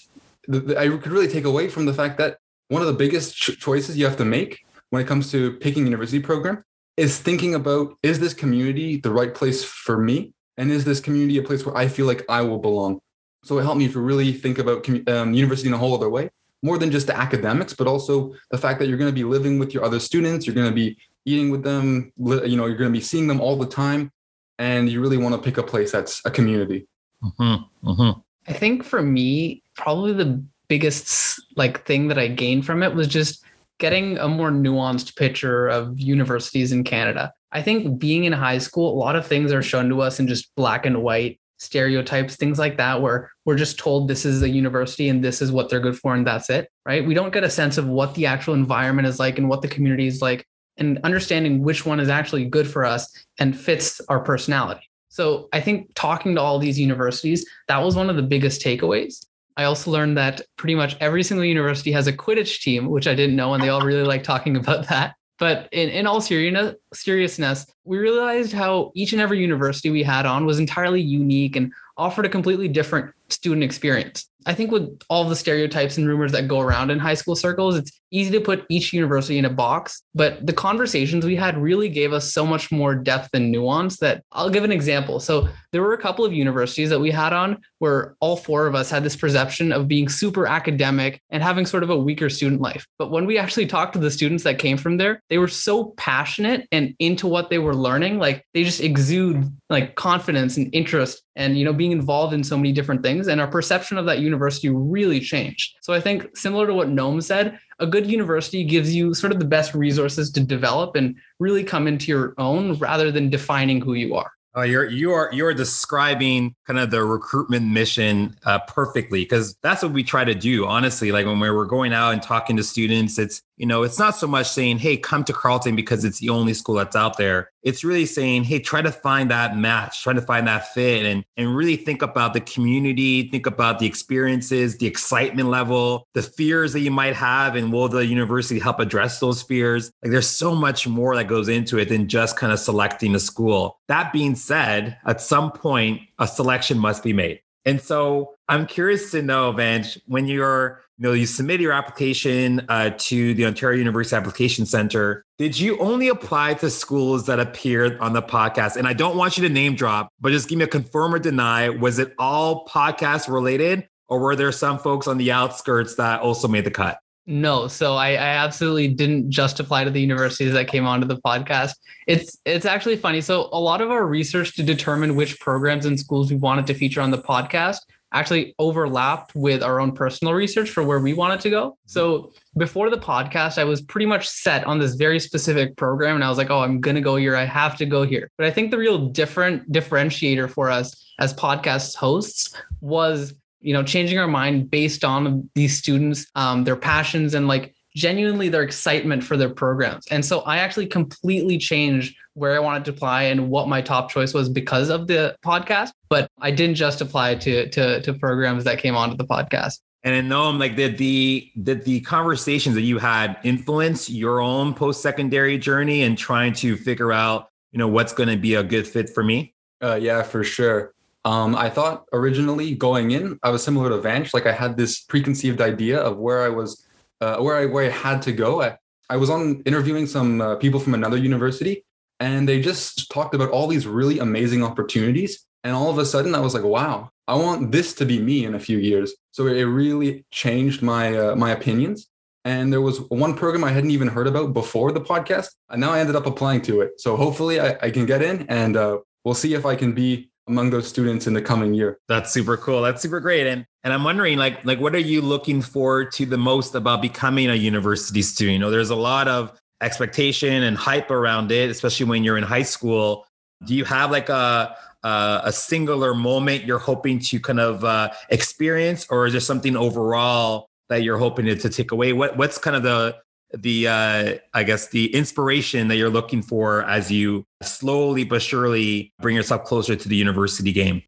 I 0.51 0.87
could 0.89 1.11
really 1.11 1.27
take 1.27 1.45
away 1.45 1.69
from 1.69 1.85
the 1.85 1.93
fact 1.93 2.17
that 2.17 2.37
one 2.69 2.81
of 2.81 2.87
the 2.87 2.93
biggest 2.93 3.35
ch- 3.35 3.59
choices 3.59 3.97
you 3.97 4.05
have 4.05 4.17
to 4.17 4.25
make 4.25 4.63
when 4.89 5.01
it 5.01 5.07
comes 5.07 5.31
to 5.31 5.53
picking 5.53 5.85
university 5.85 6.19
program 6.19 6.63
is 6.97 7.17
thinking 7.17 7.55
about 7.55 7.97
is 8.03 8.19
this 8.19 8.33
community 8.33 8.97
the 8.97 9.11
right 9.11 9.33
place 9.33 9.63
for 9.63 9.97
me 9.97 10.33
and 10.57 10.71
is 10.71 10.83
this 10.83 10.99
community 10.99 11.37
a 11.37 11.43
place 11.43 11.65
where 11.65 11.75
i 11.77 11.87
feel 11.87 12.05
like 12.05 12.23
i 12.29 12.41
will 12.41 12.59
belong 12.59 12.99
so 13.43 13.57
it 13.57 13.63
helped 13.63 13.79
me 13.79 13.87
to 13.87 13.99
really 13.99 14.33
think 14.33 14.59
about 14.59 14.87
um, 15.07 15.33
university 15.33 15.69
in 15.69 15.73
a 15.73 15.77
whole 15.77 15.93
other 15.93 16.09
way 16.09 16.29
more 16.61 16.77
than 16.77 16.91
just 16.91 17.07
the 17.07 17.17
academics 17.17 17.73
but 17.73 17.87
also 17.87 18.33
the 18.51 18.57
fact 18.57 18.79
that 18.79 18.87
you're 18.87 18.97
going 18.97 19.09
to 19.09 19.15
be 19.15 19.23
living 19.23 19.59
with 19.59 19.73
your 19.73 19.83
other 19.83 19.99
students 19.99 20.45
you're 20.45 20.55
going 20.55 20.69
to 20.69 20.75
be 20.75 20.97
eating 21.25 21.49
with 21.49 21.63
them 21.63 22.11
you 22.17 22.57
know 22.57 22.65
you're 22.65 22.77
going 22.77 22.91
to 22.91 22.99
be 22.99 23.03
seeing 23.11 23.27
them 23.27 23.39
all 23.39 23.55
the 23.55 23.65
time 23.65 24.11
and 24.57 24.89
you 24.89 24.99
really 24.99 25.17
want 25.17 25.33
to 25.33 25.41
pick 25.41 25.57
a 25.57 25.63
place 25.63 25.91
that's 25.91 26.21
a 26.25 26.31
community 26.31 26.85
mm-hmm. 27.23 27.89
Mm-hmm. 27.89 28.19
i 28.47 28.53
think 28.53 28.83
for 28.83 29.01
me 29.01 29.63
probably 29.79 30.13
the 30.13 30.43
biggest 30.67 31.41
like 31.55 31.85
thing 31.85 32.09
that 32.09 32.19
I 32.19 32.27
gained 32.27 32.65
from 32.65 32.83
it 32.83 32.93
was 32.93 33.07
just 33.07 33.43
getting 33.79 34.17
a 34.17 34.27
more 34.27 34.51
nuanced 34.51 35.15
picture 35.15 35.67
of 35.67 35.99
universities 35.99 36.71
in 36.71 36.83
Canada. 36.83 37.31
I 37.51 37.61
think 37.61 37.97
being 37.97 38.25
in 38.25 38.33
high 38.33 38.57
school, 38.57 38.93
a 38.93 38.99
lot 38.99 39.15
of 39.15 39.25
things 39.25 39.51
are 39.51 39.63
shown 39.63 39.89
to 39.89 40.01
us 40.01 40.19
in 40.19 40.27
just 40.27 40.53
black 40.55 40.85
and 40.85 41.01
white 41.01 41.39
stereotypes, 41.57 42.35
things 42.35 42.59
like 42.59 42.77
that, 42.77 43.01
where 43.01 43.31
we're 43.45 43.55
just 43.55 43.79
told 43.79 44.07
this 44.07 44.25
is 44.25 44.41
a 44.41 44.49
university 44.49 45.09
and 45.09 45.23
this 45.23 45.41
is 45.41 45.51
what 45.51 45.69
they're 45.69 45.79
good 45.79 45.97
for 45.97 46.13
and 46.13 46.27
that's 46.27 46.49
it, 46.49 46.69
right? 46.85 47.05
We 47.05 47.13
don't 47.13 47.33
get 47.33 47.43
a 47.43 47.49
sense 47.49 47.77
of 47.77 47.87
what 47.87 48.15
the 48.15 48.25
actual 48.25 48.53
environment 48.53 49.07
is 49.07 49.17
like 49.17 49.37
and 49.37 49.49
what 49.49 49.61
the 49.61 49.67
community 49.67 50.07
is 50.07 50.21
like 50.21 50.45
and 50.77 50.99
understanding 51.03 51.63
which 51.63 51.85
one 51.85 51.99
is 51.99 52.09
actually 52.09 52.45
good 52.45 52.67
for 52.67 52.85
us 52.85 53.11
and 53.39 53.57
fits 53.57 53.99
our 54.09 54.19
personality. 54.19 54.81
So 55.09 55.49
I 55.51 55.59
think 55.59 55.91
talking 55.95 56.35
to 56.35 56.41
all 56.41 56.59
these 56.59 56.79
universities, 56.79 57.45
that 57.67 57.79
was 57.79 57.95
one 57.95 58.09
of 58.09 58.15
the 58.15 58.21
biggest 58.21 58.61
takeaways. 58.61 59.25
I 59.59 59.65
also 59.65 59.91
learned 59.91 60.17
that 60.17 60.41
pretty 60.55 60.75
much 60.75 60.95
every 61.01 61.21
single 61.21 61.43
university 61.43 61.91
has 61.91 62.07
a 62.07 62.13
Quidditch 62.13 62.61
team, 62.61 62.89
which 62.89 63.07
I 63.07 63.13
didn't 63.13 63.35
know, 63.35 63.53
and 63.53 63.61
they 63.61 63.67
all 63.67 63.81
really 63.81 64.03
like 64.03 64.23
talking 64.23 64.55
about 64.55 64.87
that. 64.87 65.15
But 65.37 65.67
in, 65.73 65.89
in 65.89 66.07
all 66.07 66.21
seriousness, 66.21 67.65
we 67.83 67.97
realized 67.97 68.53
how 68.53 68.93
each 68.95 69.11
and 69.11 69.21
every 69.21 69.41
university 69.41 69.89
we 69.89 70.01
had 70.01 70.25
on 70.25 70.45
was 70.45 70.59
entirely 70.59 71.01
unique 71.01 71.57
and 71.57 71.73
offered 71.97 72.25
a 72.25 72.29
completely 72.29 72.69
different 72.69 73.13
student 73.27 73.65
experience. 73.65 74.28
I 74.45 74.53
think 74.53 74.71
with 74.71 74.99
all 75.09 75.27
the 75.27 75.35
stereotypes 75.35 75.97
and 75.97 76.07
rumors 76.07 76.31
that 76.31 76.47
go 76.47 76.59
around 76.59 76.91
in 76.91 76.99
high 76.99 77.13
school 77.13 77.35
circles, 77.35 77.75
it's 77.75 77.91
easy 78.11 78.31
to 78.31 78.41
put 78.41 78.65
each 78.69 78.93
university 78.93 79.37
in 79.37 79.45
a 79.45 79.49
box. 79.49 80.01
But 80.15 80.45
the 80.45 80.53
conversations 80.53 81.25
we 81.25 81.35
had 81.35 81.57
really 81.57 81.89
gave 81.89 82.13
us 82.13 82.31
so 82.33 82.45
much 82.45 82.71
more 82.71 82.95
depth 82.95 83.29
and 83.33 83.51
nuance 83.51 83.97
that 83.97 84.23
I'll 84.31 84.49
give 84.49 84.63
an 84.63 84.71
example. 84.71 85.19
So 85.19 85.49
there 85.71 85.81
were 85.81 85.93
a 85.93 86.01
couple 86.01 86.25
of 86.25 86.33
universities 86.33 86.89
that 86.89 86.99
we 86.99 87.11
had 87.11 87.33
on 87.33 87.57
where 87.79 88.15
all 88.19 88.35
four 88.35 88.65
of 88.65 88.75
us 88.75 88.89
had 88.89 89.03
this 89.03 89.15
perception 89.15 89.71
of 89.71 89.87
being 89.87 90.09
super 90.09 90.47
academic 90.47 91.21
and 91.29 91.43
having 91.43 91.65
sort 91.65 91.83
of 91.83 91.89
a 91.89 91.97
weaker 91.97 92.29
student 92.29 92.61
life. 92.61 92.87
But 92.97 93.11
when 93.11 93.25
we 93.25 93.37
actually 93.37 93.67
talked 93.67 93.93
to 93.93 93.99
the 93.99 94.11
students 94.11 94.43
that 94.43 94.57
came 94.57 94.77
from 94.77 94.97
there, 94.97 95.21
they 95.29 95.37
were 95.37 95.47
so 95.47 95.93
passionate 95.97 96.67
and 96.71 96.95
into 96.99 97.27
what 97.27 97.49
they 97.49 97.59
were 97.59 97.75
learning. 97.75 98.19
Like 98.19 98.45
they 98.53 98.63
just 98.63 98.81
exude 98.81 99.45
like 99.69 99.95
confidence 99.95 100.57
and 100.57 100.73
interest 100.73 101.21
and 101.35 101.57
you 101.57 101.63
know 101.63 101.73
being 101.73 101.91
involved 101.91 102.33
in 102.33 102.43
so 102.43 102.57
many 102.57 102.71
different 102.71 103.03
things 103.03 103.27
and 103.27 103.39
our 103.39 103.47
perception 103.47 103.97
of 103.97 104.05
that 104.05 104.19
university 104.29 104.69
really 104.69 105.19
changed 105.19 105.75
so 105.81 105.93
i 105.93 105.99
think 105.99 106.35
similar 106.35 106.65
to 106.67 106.73
what 106.73 106.89
Noam 106.89 107.21
said 107.21 107.59
a 107.79 107.87
good 107.87 108.05
university 108.17 108.63
gives 108.63 108.93
you 108.93 109.13
sort 109.13 109.31
of 109.33 109.39
the 109.39 109.51
best 109.57 109.73
resources 109.73 110.31
to 110.31 110.41
develop 110.41 110.95
and 110.95 111.15
really 111.39 111.63
come 111.63 111.87
into 111.87 112.07
your 112.11 112.33
own 112.37 112.77
rather 112.77 113.11
than 113.11 113.29
defining 113.29 113.81
who 113.81 113.93
you 113.93 114.15
are 114.15 114.31
Oh, 114.55 114.63
you're 114.63 114.89
you 114.89 115.13
are 115.13 115.29
you're 115.31 115.53
describing 115.53 116.55
kind 116.65 116.79
of 116.79 116.89
the 116.89 117.03
recruitment 117.03 117.67
mission 117.67 118.35
uh, 118.45 118.59
perfectly 118.59 119.21
because 119.21 119.55
that's 119.61 119.83
what 119.83 119.91
we 119.91 120.03
try 120.03 120.25
to 120.25 120.33
do. 120.33 120.65
Honestly, 120.65 121.11
like 121.11 121.27
when 121.27 121.39
we're 121.39 121.65
going 121.65 121.93
out 121.93 122.13
and 122.13 122.21
talking 122.21 122.57
to 122.57 122.63
students, 122.63 123.19
it's 123.19 123.43
you 123.59 123.65
know 123.65 123.83
it's 123.83 123.99
not 123.99 124.15
so 124.15 124.25
much 124.25 124.49
saying, 124.49 124.79
"Hey, 124.79 124.97
come 124.97 125.23
to 125.25 125.33
Carleton 125.33 125.75
because 125.75 126.05
it's 126.05 126.19
the 126.19 126.29
only 126.29 126.53
school 126.53 126.75
that's 126.75 126.95
out 126.95 127.17
there." 127.17 127.51
It's 127.61 127.83
really 127.83 128.05
saying, 128.05 128.45
"Hey, 128.45 128.59
try 128.59 128.81
to 128.81 128.91
find 128.91 129.29
that 129.29 129.57
match, 129.57 130.01
try 130.01 130.13
to 130.13 130.21
find 130.21 130.47
that 130.47 130.73
fit, 130.73 131.05
and 131.05 131.25
and 131.37 131.55
really 131.55 131.75
think 131.75 132.01
about 132.01 132.33
the 132.33 132.39
community, 132.39 133.29
think 133.29 133.45
about 133.45 133.79
the 133.79 133.85
experiences, 133.85 134.77
the 134.77 134.87
excitement 134.87 135.49
level, 135.49 136.07
the 136.13 136.23
fears 136.23 136.73
that 136.73 136.79
you 136.79 136.91
might 136.91 137.15
have, 137.15 137.55
and 137.55 137.71
will 137.73 137.89
the 137.89 138.05
university 138.05 138.59
help 138.59 138.79
address 138.79 139.19
those 139.19 139.43
fears?" 139.43 139.91
Like 140.01 140.11
there's 140.11 140.27
so 140.27 140.55
much 140.55 140.87
more 140.87 141.15
that 141.15 141.27
goes 141.27 141.49
into 141.49 141.77
it 141.77 141.89
than 141.89 142.07
just 142.07 142.37
kind 142.37 142.53
of 142.53 142.59
selecting 142.59 143.13
a 143.13 143.19
school. 143.19 143.79
That 143.89 144.13
being 144.13 144.35
said, 144.35 144.97
at 145.05 145.21
some 145.21 145.51
point, 145.51 146.01
a 146.17 146.27
selection 146.27 146.79
must 146.79 147.03
be 147.03 147.13
made. 147.13 147.41
And 147.65 147.81
so 147.81 148.35
I'm 148.47 148.65
curious 148.65 149.11
to 149.11 149.21
know, 149.21 149.53
Vansh, 149.53 149.97
when 150.07 150.27
you're, 150.27 150.81
you 150.97 151.03
know, 151.03 151.13
you 151.13 151.25
submit 151.25 151.61
your 151.61 151.71
application 151.71 152.65
uh, 152.69 152.91
to 152.97 153.33
the 153.33 153.45
Ontario 153.45 153.77
University 153.77 154.15
Application 154.15 154.65
Center, 154.65 155.23
did 155.37 155.59
you 155.59 155.77
only 155.79 156.07
apply 156.07 156.55
to 156.55 156.69
schools 156.69 157.25
that 157.25 157.39
appeared 157.39 157.99
on 157.99 158.13
the 158.13 158.21
podcast? 158.21 158.75
And 158.75 158.87
I 158.87 158.93
don't 158.93 159.17
want 159.17 159.37
you 159.37 159.47
to 159.47 159.53
name 159.53 159.75
drop, 159.75 160.09
but 160.19 160.31
just 160.31 160.49
give 160.49 160.57
me 160.57 160.65
a 160.65 160.67
confirm 160.67 161.13
or 161.13 161.19
deny. 161.19 161.69
Was 161.69 161.99
it 161.99 162.13
all 162.17 162.65
podcast 162.65 163.31
related 163.31 163.87
or 164.07 164.19
were 164.19 164.35
there 164.35 164.51
some 164.51 164.79
folks 164.79 165.07
on 165.07 165.17
the 165.17 165.31
outskirts 165.31 165.95
that 165.95 166.21
also 166.21 166.47
made 166.47 166.63
the 166.63 166.71
cut? 166.71 166.97
No, 167.29 167.67
so 167.67 167.93
I, 167.93 168.13
I, 168.13 168.37
absolutely 168.43 168.87
didn't 168.87 169.29
just 169.29 169.59
apply 169.59 169.83
to 169.83 169.91
the 169.91 170.01
universities 170.01 170.51
that 170.53 170.67
came 170.67 170.87
onto 170.87 171.05
the 171.05 171.17
podcast. 171.17 171.73
It's 172.07 172.39
it's 172.43 172.65
actually 172.65 172.97
funny. 172.97 173.21
So 173.21 173.49
a 173.51 173.59
lot 173.59 173.81
of 173.81 173.91
our 173.91 174.07
research 174.07 174.55
to 174.55 174.63
determine 174.63 175.15
which 175.15 175.39
programs 175.39 175.85
and 175.85 175.99
schools 175.99 176.31
we 176.31 176.37
wanted 176.37 176.65
to 176.65 176.73
feature 176.73 177.01
on 177.01 177.11
the 177.11 177.19
podcast 177.19 177.81
actually 178.13 178.55
overlapped 178.57 179.35
with 179.35 179.61
our 179.61 179.79
own 179.79 179.91
personal 179.91 180.33
research 180.33 180.71
for 180.71 180.81
where 180.81 180.99
we 180.99 181.13
wanted 181.13 181.39
to 181.41 181.51
go. 181.51 181.77
So 181.85 182.33
before 182.57 182.89
the 182.89 182.97
podcast, 182.97 183.59
I 183.59 183.63
was 183.63 183.79
pretty 183.79 184.07
much 184.07 184.27
set 184.27 184.65
on 184.65 184.79
this 184.79 184.95
very 184.95 185.19
specific 185.19 185.77
program, 185.77 186.15
and 186.15 186.23
I 186.23 186.29
was 186.29 186.39
like, 186.39 186.49
"Oh, 186.49 186.61
I'm 186.61 186.81
gonna 186.81 186.99
go 186.99 187.15
here. 187.15 187.35
I 187.35 187.45
have 187.45 187.77
to 187.77 187.85
go 187.85 188.01
here." 188.01 188.31
But 188.39 188.47
I 188.47 188.51
think 188.51 188.71
the 188.71 188.79
real 188.79 189.09
different 189.09 189.71
differentiator 189.71 190.49
for 190.49 190.71
us 190.71 191.13
as 191.19 191.35
podcast 191.35 191.95
hosts 191.95 192.55
was 192.81 193.35
you 193.61 193.73
know 193.73 193.83
changing 193.83 194.17
our 194.17 194.27
mind 194.27 194.69
based 194.69 195.03
on 195.03 195.49
these 195.55 195.77
students 195.77 196.25
um, 196.35 196.63
their 196.63 196.75
passions 196.75 197.33
and 197.33 197.47
like 197.47 197.73
genuinely 197.95 198.49
their 198.49 198.61
excitement 198.61 199.23
for 199.23 199.35
their 199.35 199.49
programs. 199.49 200.05
And 200.07 200.23
so 200.23 200.41
i 200.41 200.57
actually 200.57 200.87
completely 200.87 201.57
changed 201.57 202.15
where 202.33 202.55
i 202.55 202.59
wanted 202.59 202.85
to 202.85 202.91
apply 202.91 203.23
and 203.23 203.49
what 203.49 203.67
my 203.67 203.81
top 203.81 204.09
choice 204.09 204.33
was 204.33 204.47
because 204.47 204.89
of 204.89 205.07
the 205.07 205.35
podcast 205.43 205.89
but 206.07 206.29
i 206.39 206.51
didn't 206.51 206.75
just 206.75 207.01
apply 207.01 207.35
to 207.35 207.67
to, 207.69 208.01
to 208.01 208.13
programs 208.13 208.63
that 208.63 208.79
came 208.79 208.95
onto 208.95 209.17
the 209.17 209.25
podcast. 209.25 209.79
And 210.03 210.15
I 210.15 210.21
know 210.21 210.43
I'm 210.43 210.59
like 210.59 210.75
did 210.75 210.97
the 210.97 211.51
did 211.61 211.83
the 211.83 211.99
conversations 212.01 212.75
that 212.75 212.83
you 212.83 212.99
had 212.99 213.37
influence 213.43 214.09
your 214.09 214.39
own 214.39 214.73
post 214.73 215.01
secondary 215.01 215.57
journey 215.57 216.03
and 216.03 216.17
trying 216.17 216.53
to 216.53 216.77
figure 216.77 217.11
out 217.11 217.49
you 217.71 217.79
know 217.79 217.87
what's 217.87 218.13
going 218.13 218.29
to 218.29 218.37
be 218.37 218.55
a 218.55 218.63
good 218.63 218.87
fit 218.87 219.09
for 219.09 219.23
me? 219.23 219.53
Uh, 219.81 219.95
yeah, 219.95 220.23
for 220.23 220.43
sure. 220.43 220.93
Um, 221.25 221.55
I 221.55 221.69
thought 221.69 222.05
originally 222.13 222.75
going 222.75 223.11
in, 223.11 223.39
I 223.43 223.49
was 223.49 223.63
similar 223.63 223.89
to 223.89 223.97
Vansh. 223.97 224.33
Like 224.33 224.45
I 224.45 224.51
had 224.51 224.77
this 224.77 225.01
preconceived 225.01 225.61
idea 225.61 225.99
of 225.99 226.17
where 226.17 226.43
I 226.43 226.49
was, 226.49 226.85
uh, 227.21 227.37
where 227.37 227.57
I 227.57 227.65
where 227.65 227.85
I 227.85 227.89
had 227.89 228.21
to 228.23 228.31
go. 228.31 228.61
I, 228.61 228.77
I 229.09 229.17
was 229.17 229.29
on 229.29 229.61
interviewing 229.65 230.07
some 230.07 230.39
uh, 230.39 230.55
people 230.55 230.79
from 230.79 230.93
another 230.93 231.17
university, 231.17 231.83
and 232.19 232.47
they 232.47 232.61
just 232.61 233.11
talked 233.11 233.35
about 233.35 233.49
all 233.49 233.67
these 233.67 233.85
really 233.85 234.19
amazing 234.19 234.63
opportunities. 234.63 235.45
And 235.63 235.75
all 235.75 235.89
of 235.89 235.97
a 235.97 236.05
sudden, 236.05 236.35
I 236.35 236.39
was 236.39 236.53
like, 236.53 236.63
"Wow, 236.63 237.09
I 237.27 237.35
want 237.35 237.71
this 237.71 237.93
to 237.95 238.05
be 238.05 238.19
me 238.19 238.45
in 238.45 238.55
a 238.55 238.59
few 238.59 238.77
years." 238.77 239.13
So 239.31 239.47
it 239.47 239.63
really 239.63 240.25
changed 240.31 240.81
my 240.81 241.17
uh, 241.17 241.35
my 241.35 241.51
opinions. 241.51 242.07
And 242.45 242.71
there 242.71 242.81
was 242.81 243.01
one 243.09 243.35
program 243.35 243.65
I 243.65 243.71
hadn't 243.71 243.91
even 243.91 244.07
heard 244.07 244.25
about 244.25 244.53
before 244.53 244.93
the 244.93 245.01
podcast, 245.01 245.49
and 245.69 245.81
now 245.81 245.91
I 245.91 245.99
ended 245.99 246.15
up 246.15 246.25
applying 246.25 246.61
to 246.63 246.79
it. 246.79 247.01
So 247.01 247.17
hopefully, 247.17 247.59
I, 247.59 247.77
I 247.81 247.91
can 247.91 248.05
get 248.05 248.21
in, 248.21 248.45
and 248.47 248.77
uh, 248.77 248.99
we'll 249.25 249.33
see 249.33 249.53
if 249.53 249.65
I 249.65 249.75
can 249.75 249.91
be 249.91 250.29
among 250.49 250.71
those 250.71 250.87
students 250.87 251.27
in 251.27 251.33
the 251.33 251.41
coming 251.41 251.73
year. 251.73 251.99
That's 252.07 252.33
super 252.33 252.57
cool. 252.57 252.81
That's 252.81 253.01
super 253.01 253.19
great. 253.19 253.47
And 253.47 253.65
and 253.83 253.93
I'm 253.93 254.03
wondering 254.03 254.37
like 254.37 254.65
like 254.65 254.79
what 254.79 254.95
are 254.95 254.99
you 254.99 255.21
looking 255.21 255.61
forward 255.61 256.11
to 256.13 256.25
the 256.25 256.37
most 256.37 256.75
about 256.75 257.01
becoming 257.01 257.49
a 257.49 257.55
university 257.55 258.21
student? 258.21 258.53
You 258.53 258.59
know, 258.59 258.71
there's 258.71 258.89
a 258.89 258.95
lot 258.95 259.27
of 259.27 259.57
expectation 259.81 260.63
and 260.63 260.75
hype 260.75 261.11
around 261.11 261.51
it, 261.51 261.69
especially 261.69 262.07
when 262.07 262.23
you're 262.23 262.37
in 262.37 262.43
high 262.43 262.63
school. 262.63 263.25
Do 263.63 263.75
you 263.75 263.85
have 263.85 264.11
like 264.11 264.29
a 264.29 264.75
a, 265.03 265.41
a 265.45 265.51
singular 265.53 266.13
moment 266.13 266.65
you're 266.65 266.79
hoping 266.79 267.19
to 267.19 267.39
kind 267.39 267.59
of 267.59 267.85
uh, 267.85 268.09
experience, 268.29 269.07
or 269.09 269.27
is 269.27 269.33
there 269.33 269.39
something 269.39 269.77
overall 269.77 270.67
that 270.89 271.03
you're 271.03 271.17
hoping 271.17 271.45
to, 271.45 271.55
to 271.55 271.69
take 271.69 271.91
away? 271.91 272.11
What 272.11 272.35
what's 272.35 272.57
kind 272.57 272.75
of 272.75 272.83
the 272.83 273.15
the 273.57 273.87
uh, 273.87 274.35
I 274.53 274.63
guess 274.63 274.87
the 274.89 275.13
inspiration 275.13 275.87
that 275.87 275.95
you're 275.95 276.09
looking 276.09 276.41
for 276.41 276.83
as 276.83 277.11
you 277.11 277.45
slowly 277.61 278.23
but 278.23 278.41
surely 278.41 279.13
bring 279.19 279.35
yourself 279.35 279.63
closer 279.63 279.95
to 279.95 280.09
the 280.09 280.15
university 280.15 280.71
game? 280.71 281.03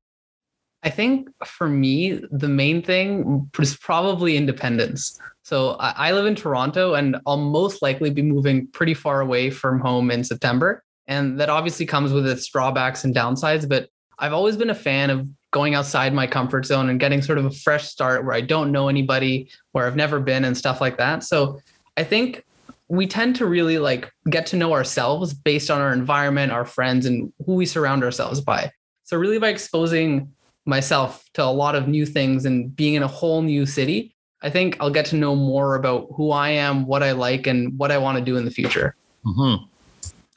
I 0.83 0.89
think 0.89 1.29
for 1.45 1.69
me, 1.69 2.21
the 2.31 2.47
main 2.47 2.81
thing 2.81 3.49
is 3.59 3.77
probably 3.77 4.35
independence. 4.35 5.19
So 5.43 5.71
I 5.79 6.11
live 6.11 6.25
in 6.25 6.35
Toronto 6.35 6.93
and 6.93 7.17
I'll 7.25 7.37
most 7.37 7.81
likely 7.81 8.09
be 8.09 8.21
moving 8.21 8.67
pretty 8.67 8.93
far 8.93 9.21
away 9.21 9.49
from 9.49 9.79
home 9.79 10.09
in 10.09 10.23
September. 10.23 10.83
And 11.07 11.39
that 11.39 11.49
obviously 11.49 11.85
comes 11.85 12.13
with 12.13 12.27
its 12.27 12.47
drawbacks 12.47 13.03
and 13.03 13.13
downsides. 13.13 13.67
But 13.67 13.89
I've 14.17 14.33
always 14.33 14.55
been 14.55 14.69
a 14.69 14.75
fan 14.75 15.09
of 15.09 15.27
going 15.51 15.75
outside 15.75 16.13
my 16.13 16.25
comfort 16.25 16.65
zone 16.65 16.89
and 16.89 16.99
getting 16.99 17.21
sort 17.21 17.37
of 17.37 17.45
a 17.45 17.51
fresh 17.51 17.87
start 17.87 18.23
where 18.23 18.33
I 18.33 18.41
don't 18.41 18.71
know 18.71 18.87
anybody, 18.87 19.49
where 19.73 19.85
I've 19.85 19.95
never 19.95 20.19
been 20.19 20.45
and 20.45 20.57
stuff 20.57 20.79
like 20.79 20.97
that. 20.97 21.23
So 21.23 21.59
I 21.97 22.03
think 22.03 22.43
we 22.87 23.07
tend 23.07 23.35
to 23.37 23.45
really 23.45 23.77
like 23.77 24.11
get 24.29 24.45
to 24.47 24.57
know 24.57 24.73
ourselves 24.73 25.33
based 25.33 25.71
on 25.71 25.79
our 25.81 25.93
environment, 25.93 26.51
our 26.51 26.65
friends, 26.65 27.05
and 27.05 27.31
who 27.45 27.55
we 27.55 27.65
surround 27.65 28.03
ourselves 28.03 28.41
by. 28.41 28.71
So, 29.03 29.17
really, 29.17 29.39
by 29.39 29.49
exposing 29.49 30.31
myself 30.65 31.25
to 31.33 31.43
a 31.43 31.51
lot 31.51 31.75
of 31.75 31.87
new 31.87 32.05
things 32.05 32.45
and 32.45 32.75
being 32.75 32.93
in 32.95 33.03
a 33.03 33.07
whole 33.07 33.41
new 33.41 33.65
city, 33.65 34.15
I 34.41 34.49
think 34.49 34.77
I'll 34.79 34.91
get 34.91 35.05
to 35.07 35.15
know 35.15 35.35
more 35.35 35.75
about 35.75 36.07
who 36.15 36.31
I 36.31 36.49
am, 36.49 36.85
what 36.85 37.03
I 37.03 37.11
like, 37.13 37.47
and 37.47 37.77
what 37.77 37.91
I 37.91 37.97
want 37.97 38.17
to 38.17 38.23
do 38.23 38.37
in 38.37 38.45
the 38.45 38.51
future. 38.51 38.95
Mm-hmm. 39.25 39.63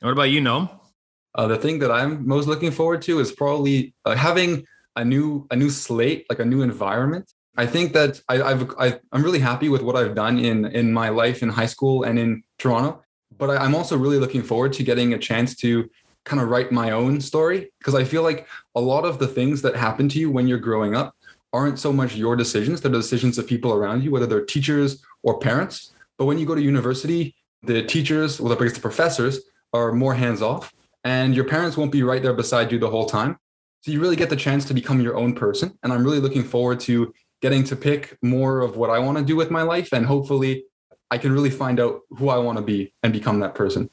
What 0.01 0.13
about 0.13 0.31
you, 0.31 0.41
Noam? 0.41 0.71
Uh, 1.35 1.47
the 1.49 1.57
thing 1.57 1.79
that 1.81 1.91
I'm 1.91 2.27
most 2.27 2.47
looking 2.47 2.71
forward 2.71 3.03
to 3.03 3.19
is 3.19 3.33
probably 3.33 3.95
uh, 4.05 4.15
having 4.15 4.67
a 4.95 5.05
new 5.05 5.47
a 5.51 5.57
new 5.57 5.71
slate, 5.71 6.27
like 6.29 6.39
a 6.39 6.45
new 6.45 6.63
environment, 6.63 7.33
I 7.57 7.67
think 7.67 7.93
that 7.93 8.21
I, 8.29 8.43
I've 8.43 8.71
I, 8.79 9.01
am 9.13 9.23
really 9.23 9.39
happy 9.39 9.69
with 9.69 9.83
what 9.83 9.97
I've 9.97 10.15
done 10.15 10.39
in 10.39 10.67
in 10.67 10.93
my 10.93 11.09
life 11.09 11.43
in 11.43 11.49
high 11.49 11.67
school 11.67 12.03
and 12.03 12.19
in 12.19 12.43
Toronto. 12.59 13.03
But 13.39 13.51
I, 13.51 13.57
I'm 13.59 13.75
also 13.75 13.97
really 13.97 14.19
looking 14.19 14.43
forward 14.43 14.73
to 14.75 14.83
getting 14.83 15.15
a 15.15 15.19
chance 15.19 15.55
to 15.57 15.89
kind 16.25 16.41
of 16.41 16.49
write 16.49 16.73
my 16.73 16.91
own 16.91 17.21
story 17.21 17.71
because 17.79 17.95
I 17.95 18.05
feel 18.05 18.23
like 18.23 18.47
a 18.75 18.81
lot 18.81 19.05
of 19.05 19.19
the 19.19 19.29
things 19.29 19.63
that 19.63 19.77
happen 19.77 20.09
to 20.11 20.19
you 20.19 20.31
when 20.31 20.49
you're 20.49 20.59
growing 20.59 20.95
up 20.95 21.15
aren't 21.53 21.79
so 21.79 21.93
much 21.93 22.17
your 22.17 22.35
decisions; 22.35 22.81
they're 22.81 22.91
the 22.91 22.99
decisions 22.99 23.39
of 23.39 23.47
people 23.47 23.73
around 23.73 24.03
you, 24.03 24.11
whether 24.11 24.27
they're 24.27 24.45
teachers 24.45 25.03
or 25.23 25.39
parents. 25.39 25.93
But 26.19 26.25
when 26.27 26.39
you 26.39 26.47
go 26.47 26.55
to 26.55 26.63
university, 26.63 27.35
the 27.63 27.83
teachers, 27.83 28.41
well, 28.41 28.53
I 28.53 28.63
guess 28.63 28.75
the 28.75 28.81
professors, 28.81 29.41
are 29.73 29.93
more 29.93 30.15
hands 30.15 30.41
off, 30.41 30.73
and 31.03 31.35
your 31.35 31.45
parents 31.45 31.77
won't 31.77 31.93
be 31.93 32.03
right 32.03 32.23
there 32.23 32.33
beside 32.33 32.71
you 32.73 32.79
the 32.79 32.91
whole 32.91 33.07
time. 33.07 33.39
So 33.81 33.91
you 33.91 34.01
really 34.01 34.17
get 34.17 34.31
the 34.31 34.37
chance 34.37 34.65
to 34.67 34.75
become 34.75 35.01
your 35.03 35.17
own 35.17 35.35
person. 35.35 35.79
And 35.83 35.93
I'm 35.93 36.05
really 36.05 36.21
looking 36.21 36.43
forward 36.43 36.81
to 36.81 37.13
getting 37.41 37.65
to 37.65 37.77
pick 37.77 38.17
more 38.23 38.61
of 38.61 38.77
what 38.77 38.91
I 38.91 38.99
want 38.99 39.19
to 39.19 39.25
do 39.25 39.37
with 39.37 39.51
my 39.51 39.63
life. 39.63 39.93
And 39.93 40.07
hopefully 40.07 40.65
I 41.11 41.19
can 41.19 41.33
really 41.33 41.51
find 41.51 41.79
out 41.81 42.01
who 42.11 42.29
I 42.29 42.39
want 42.39 42.59
to 42.59 42.65
be 42.65 42.93
and 43.03 43.13
become 43.13 43.41
that 43.41 43.55
person. 43.55 43.91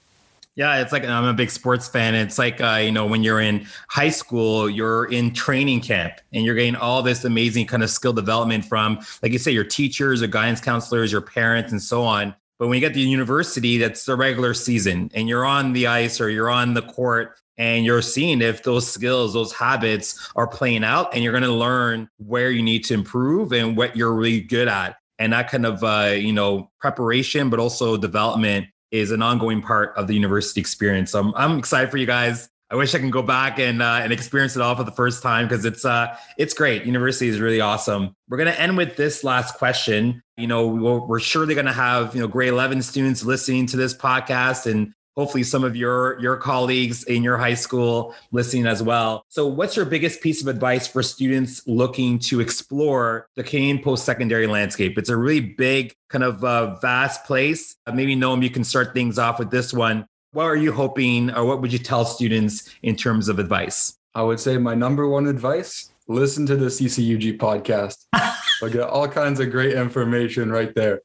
Yeah, 0.56 0.82
it's 0.82 0.92
like 0.92 1.06
I'm 1.06 1.24
a 1.24 1.34
big 1.34 1.50
sports 1.50 1.88
fan. 1.88 2.14
It's 2.14 2.38
like 2.38 2.60
uh, 2.60 2.82
you 2.84 2.92
know 2.92 3.06
when 3.06 3.24
you're 3.24 3.40
in 3.40 3.66
high 3.88 4.10
school, 4.10 4.70
you're 4.70 5.06
in 5.06 5.34
training 5.34 5.80
camp, 5.80 6.16
and 6.34 6.44
you're 6.44 6.56
getting 6.56 6.76
all 6.76 7.02
this 7.02 7.24
amazing 7.24 7.68
kind 7.68 7.84
of 7.84 7.90
skill 7.90 8.12
development 8.12 8.66
from, 8.66 9.00
like 9.24 9.32
you 9.32 9.40
say, 9.40 9.52
your 9.52 9.64
teachers, 9.64 10.20
your 10.20 10.28
guidance 10.28 10.60
counselors, 10.60 11.12
your 11.12 11.22
parents, 11.22 11.72
and 11.72 11.82
so 11.82 12.04
on. 12.04 12.36
But 12.60 12.68
when 12.68 12.76
you 12.76 12.82
get 12.82 12.94
to 12.94 13.00
university, 13.00 13.78
that's 13.78 14.04
the 14.04 14.16
regular 14.16 14.54
season, 14.54 15.10
and 15.14 15.30
you're 15.30 15.46
on 15.46 15.72
the 15.72 15.88
ice 15.88 16.20
or 16.20 16.30
you're 16.30 16.50
on 16.50 16.74
the 16.74 16.82
court, 16.82 17.40
and 17.58 17.86
you're 17.86 18.02
seeing 18.02 18.42
if 18.42 18.64
those 18.64 18.88
skills, 18.88 19.34
those 19.34 19.54
habits 19.54 20.32
are 20.36 20.48
playing 20.48 20.84
out, 20.84 21.14
and 21.14 21.24
you're 21.24 21.34
going 21.34 21.44
to 21.44 21.52
learn 21.52 22.10
where 22.18 22.52
you 22.52 22.64
need 22.64 22.84
to 22.86 22.94
improve 22.94 23.52
and 23.52 23.78
what 23.78 23.96
you're 23.96 24.14
really 24.14 24.42
good 24.42 24.68
at. 24.68 24.98
And 25.20 25.34
that 25.34 25.52
kind 25.52 25.66
of 25.66 25.84
uh, 25.84 26.14
you 26.16 26.34
know 26.34 26.72
preparation, 26.80 27.50
but 27.50 27.60
also 27.60 27.98
development 27.98 28.68
is 28.92 29.12
an 29.12 29.22
ongoing 29.22 29.62
part 29.62 29.94
of 29.96 30.08
the 30.08 30.14
university 30.14 30.60
experience. 30.60 31.12
So 31.12 31.20
I'm, 31.20 31.34
I'm 31.36 31.60
excited 31.60 31.90
for 31.92 31.98
you 31.98 32.06
guys. 32.06 32.50
I 32.72 32.76
wish 32.76 32.96
I 32.96 33.00
can 33.00 33.10
go 33.10 33.22
back 33.22 33.60
and 33.60 33.82
uh, 33.82 34.00
and 34.02 34.14
experience 34.14 34.56
it 34.56 34.62
all 34.62 34.76
for 34.76 34.86
the 34.86 34.94
first 34.94 35.22
time 35.22 35.46
because 35.46 35.66
it's 35.66 35.84
uh 35.84 36.16
it's 36.38 36.54
great. 36.54 36.86
University 36.86 37.28
is 37.28 37.42
really 37.42 37.60
awesome. 37.60 38.16
We're 38.30 38.38
gonna 38.38 38.52
end 38.52 38.78
with 38.78 38.96
this 38.96 39.26
last 39.26 39.56
question. 39.56 40.24
You 40.38 40.48
know, 40.48 40.68
we're 40.68 41.20
surely 41.20 41.54
gonna 41.54 41.74
have 41.74 42.16
you 42.16 42.22
know 42.22 42.28
grade 42.28 42.50
eleven 42.50 42.82
students 42.82 43.26
listening 43.26 43.66
to 43.68 43.78
this 43.78 43.94
podcast, 43.94 44.72
and 44.72 44.94
hopefully 45.16 45.44
some 45.44 45.64
of 45.64 45.76
your 45.76 46.20
your 46.20 46.38
colleagues 46.38 47.04
in 47.04 47.24
your 47.24 47.38
high 47.38 47.54
school 47.54 48.16
listening 48.32 48.66
as 48.66 48.82
well. 48.82 49.26
So 49.30 49.48
what's 49.48 49.76
your 49.76 49.86
biggest 49.86 50.22
piece 50.22 50.42
of 50.42 50.48
advice 50.48 50.88
for 50.88 51.04
students 51.04 51.68
looking 51.68 52.20
to 52.20 52.40
explore 52.40 53.28
the 53.36 53.44
Canadian 53.44 53.80
post-secondary 53.80 54.48
landscape? 54.48 54.98
It's 54.98 55.10
a 55.10 55.18
really 55.18 55.42
big 55.42 55.94
kind 56.10 56.24
of 56.24 56.44
uh, 56.44 56.76
vast 56.80 57.26
place. 57.26 57.76
Uh, 57.86 57.94
maybe 57.94 58.16
Noam, 58.16 58.44
you 58.44 58.50
can 58.50 58.64
start 58.64 58.94
things 58.94 59.20
off 59.20 59.40
with 59.40 59.52
this 59.52 59.74
one. 59.74 60.06
What 60.34 60.46
are 60.46 60.56
you 60.56 60.72
hoping 60.72 61.32
or 61.32 61.46
what 61.46 61.62
would 61.62 61.74
you 61.74 61.80
tell 61.80 62.06
students 62.06 62.70
in 62.84 62.96
terms 62.96 63.28
of 63.28 63.40
advice? 63.40 63.98
I 64.16 64.24
would 64.24 64.40
say 64.40 64.58
my 64.58 64.76
number 64.76 65.08
one 65.08 65.28
advice, 65.28 65.92
listen 66.08 66.46
to 66.46 66.56
the 66.56 66.68
CCUG 66.68 67.38
podcast. 67.38 68.06
I'll 68.14 68.70
get 68.70 68.82
all 68.82 69.08
kinds 69.08 69.40
of 69.40 69.52
great 69.52 69.74
information 69.74 70.52
right 70.52 70.74
there. 70.76 71.02